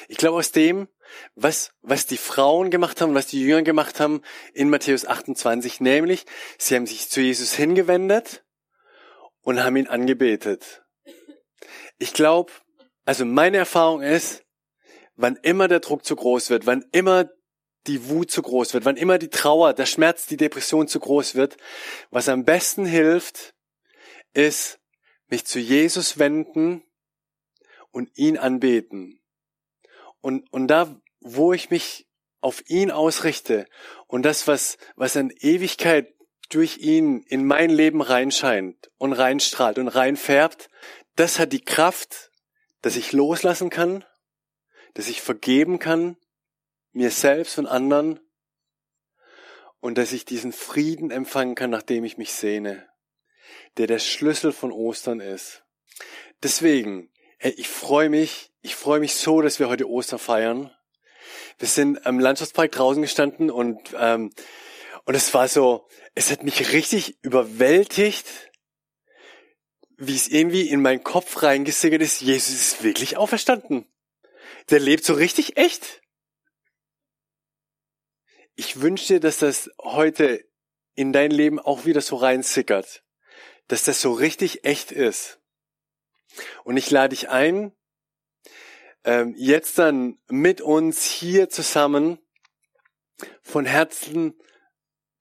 Ich 0.08 0.16
glaube 0.16 0.38
aus 0.38 0.52
dem, 0.52 0.88
was, 1.34 1.72
was 1.82 2.06
die 2.06 2.16
Frauen 2.16 2.70
gemacht 2.70 3.00
haben, 3.00 3.14
was 3.14 3.26
die 3.26 3.40
Jünger 3.40 3.62
gemacht 3.62 4.00
haben 4.00 4.22
in 4.52 4.70
Matthäus 4.70 5.06
28, 5.06 5.80
nämlich 5.80 6.24
sie 6.58 6.76
haben 6.76 6.86
sich 6.86 7.08
zu 7.08 7.20
Jesus 7.20 7.54
hingewendet 7.54 8.44
und 9.42 9.62
haben 9.62 9.76
ihn 9.76 9.88
angebetet. 9.88 10.82
Ich 11.98 12.12
glaube, 12.12 12.52
also 13.04 13.24
meine 13.24 13.58
Erfahrung 13.58 14.02
ist, 14.02 14.44
wann 15.16 15.36
immer 15.36 15.68
der 15.68 15.80
Druck 15.80 16.04
zu 16.04 16.16
groß 16.16 16.50
wird, 16.50 16.66
wann 16.66 16.84
immer 16.92 17.28
die 17.86 18.08
Wut 18.08 18.30
zu 18.30 18.42
groß 18.42 18.74
wird, 18.74 18.84
wann 18.84 18.96
immer 18.96 19.18
die 19.18 19.30
Trauer, 19.30 19.72
der 19.72 19.86
Schmerz, 19.86 20.26
die 20.26 20.36
Depression 20.36 20.88
zu 20.88 21.00
groß 21.00 21.34
wird, 21.34 21.56
was 22.10 22.28
am 22.28 22.44
besten 22.44 22.84
hilft, 22.84 23.54
ist 24.32 24.78
mich 25.28 25.46
zu 25.46 25.58
Jesus 25.58 26.18
wenden 26.18 26.82
und 27.90 28.10
ihn 28.16 28.36
anbeten. 28.36 29.19
Und, 30.20 30.50
und 30.52 30.68
da, 30.68 31.00
wo 31.20 31.52
ich 31.52 31.70
mich 31.70 32.06
auf 32.40 32.62
ihn 32.68 32.90
ausrichte 32.90 33.66
und 34.06 34.22
das, 34.22 34.46
was, 34.46 34.78
was 34.96 35.16
an 35.16 35.30
Ewigkeit 35.40 36.14
durch 36.48 36.78
ihn 36.78 37.22
in 37.22 37.46
mein 37.46 37.70
Leben 37.70 38.00
reinscheint 38.00 38.90
und 38.98 39.12
reinstrahlt 39.12 39.78
und 39.78 39.88
reinfärbt, 39.88 40.68
das 41.16 41.38
hat 41.38 41.52
die 41.52 41.64
Kraft, 41.64 42.30
dass 42.82 42.96
ich 42.96 43.12
loslassen 43.12 43.70
kann, 43.70 44.04
dass 44.94 45.08
ich 45.08 45.20
vergeben 45.20 45.78
kann, 45.78 46.16
mir 46.92 47.10
selbst 47.10 47.58
und 47.58 47.66
anderen 47.66 48.20
und 49.80 49.96
dass 49.96 50.12
ich 50.12 50.24
diesen 50.24 50.52
Frieden 50.52 51.10
empfangen 51.10 51.54
kann, 51.54 51.70
nachdem 51.70 52.04
ich 52.04 52.18
mich 52.18 52.32
sehne 52.32 52.90
der 53.76 53.86
der 53.86 53.98
Schlüssel 53.98 54.52
von 54.52 54.72
Ostern 54.72 55.20
ist. 55.20 55.64
Deswegen, 56.42 57.10
hey, 57.42 57.52
ich 57.56 57.68
freue 57.68 58.10
mich, 58.10 58.52
ich 58.60 58.76
freue 58.76 59.00
mich 59.00 59.14
so, 59.14 59.40
dass 59.40 59.58
wir 59.58 59.68
heute 59.68 59.88
Ostern 59.88 60.18
feiern. 60.18 60.70
Wir 61.58 61.68
sind 61.68 62.06
am 62.06 62.20
Landschaftspark 62.20 62.70
draußen 62.70 63.02
gestanden 63.02 63.50
und 63.50 63.94
ähm, 63.96 64.32
und 65.06 65.14
es 65.14 65.32
war 65.32 65.48
so, 65.48 65.88
es 66.14 66.30
hat 66.30 66.42
mich 66.42 66.72
richtig 66.72 67.16
überwältigt, 67.22 68.26
wie 69.96 70.14
es 70.14 70.28
irgendwie 70.28 70.68
in 70.68 70.82
meinen 70.82 71.02
Kopf 71.02 71.42
reingesickert 71.42 72.02
ist. 72.02 72.20
Jesus 72.20 72.54
ist 72.54 72.84
wirklich 72.84 73.16
auferstanden. 73.16 73.86
Der 74.68 74.78
lebt 74.78 75.04
so 75.04 75.14
richtig 75.14 75.56
echt. 75.56 76.02
Ich 78.54 78.82
wünsche 78.82 79.14
dir, 79.14 79.20
dass 79.20 79.38
das 79.38 79.70
heute 79.82 80.44
in 80.94 81.12
dein 81.12 81.30
Leben 81.30 81.58
auch 81.58 81.86
wieder 81.86 82.02
so 82.02 82.16
reinsickert 82.16 83.02
dass 83.70 83.84
das 83.84 84.00
so 84.00 84.12
richtig 84.12 84.64
echt 84.64 84.90
ist. 84.90 85.39
Und 86.64 86.76
ich 86.76 86.90
lade 86.90 87.10
dich 87.10 87.28
ein, 87.28 87.72
ähm, 89.04 89.34
jetzt 89.36 89.78
dann 89.78 90.18
mit 90.28 90.60
uns 90.60 91.04
hier 91.04 91.48
zusammen 91.48 92.18
von 93.42 93.64
Herzen 93.64 94.34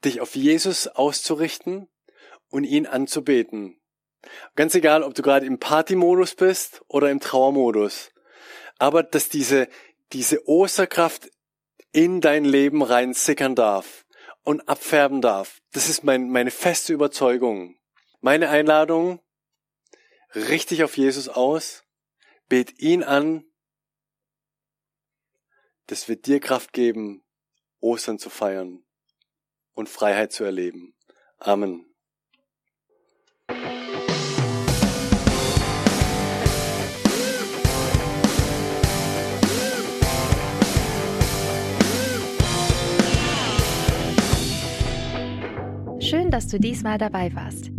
dich 0.04 0.22
auf 0.22 0.36
Jesus 0.36 0.88
auszurichten 0.88 1.88
und 2.50 2.64
ihn 2.64 2.86
anzubeten. 2.86 3.80
Ganz 4.56 4.76
egal, 4.76 5.04
ob 5.04 5.14
du 5.14 5.22
gerade 5.22 5.46
im 5.46 5.60
Partymodus 5.60 6.36
bist 6.36 6.82
oder 6.88 7.10
im 7.10 7.20
Trauermodus. 7.20 8.12
Aber 8.78 9.04
dass 9.04 9.30
diese, 9.30 9.68
diese 10.12 10.48
Osterkraft 10.48 11.30
in 11.92 12.22
dein 12.22 12.46
Leben 12.46 12.82
rein 12.82 13.14
sickern 13.14 13.56
darf 13.56 14.06
und 14.44 14.68
abfärben 14.68 15.22
darf. 15.22 15.60
Das 15.74 15.90
ist 15.90 16.04
mein, 16.04 16.30
meine 16.30 16.52
feste 16.52 16.94
Überzeugung. 16.94 17.76
Meine 18.22 18.50
Einladung, 18.50 19.22
richtig 20.36 20.84
auf 20.84 20.98
Jesus 20.98 21.30
aus, 21.30 21.84
bet 22.48 22.80
ihn 22.80 23.04
an, 23.04 23.44
das 25.88 26.08
wird 26.08 26.28
dir 26.28 26.40
Kraft 26.40 26.74
geben, 26.74 27.24
Ostern 27.80 28.20
zu 28.20 28.30
feiern 28.30 28.84
und 29.74 29.90
Freiheit 29.90 30.32
zu 30.32 30.44
erleben. 30.44 30.94
Amen. 31.40 31.86
Schön, 46.02 46.32
dass 46.32 46.48
du 46.48 46.60
diesmal 46.60 46.98
dabei 46.98 47.34
warst. 47.36 47.79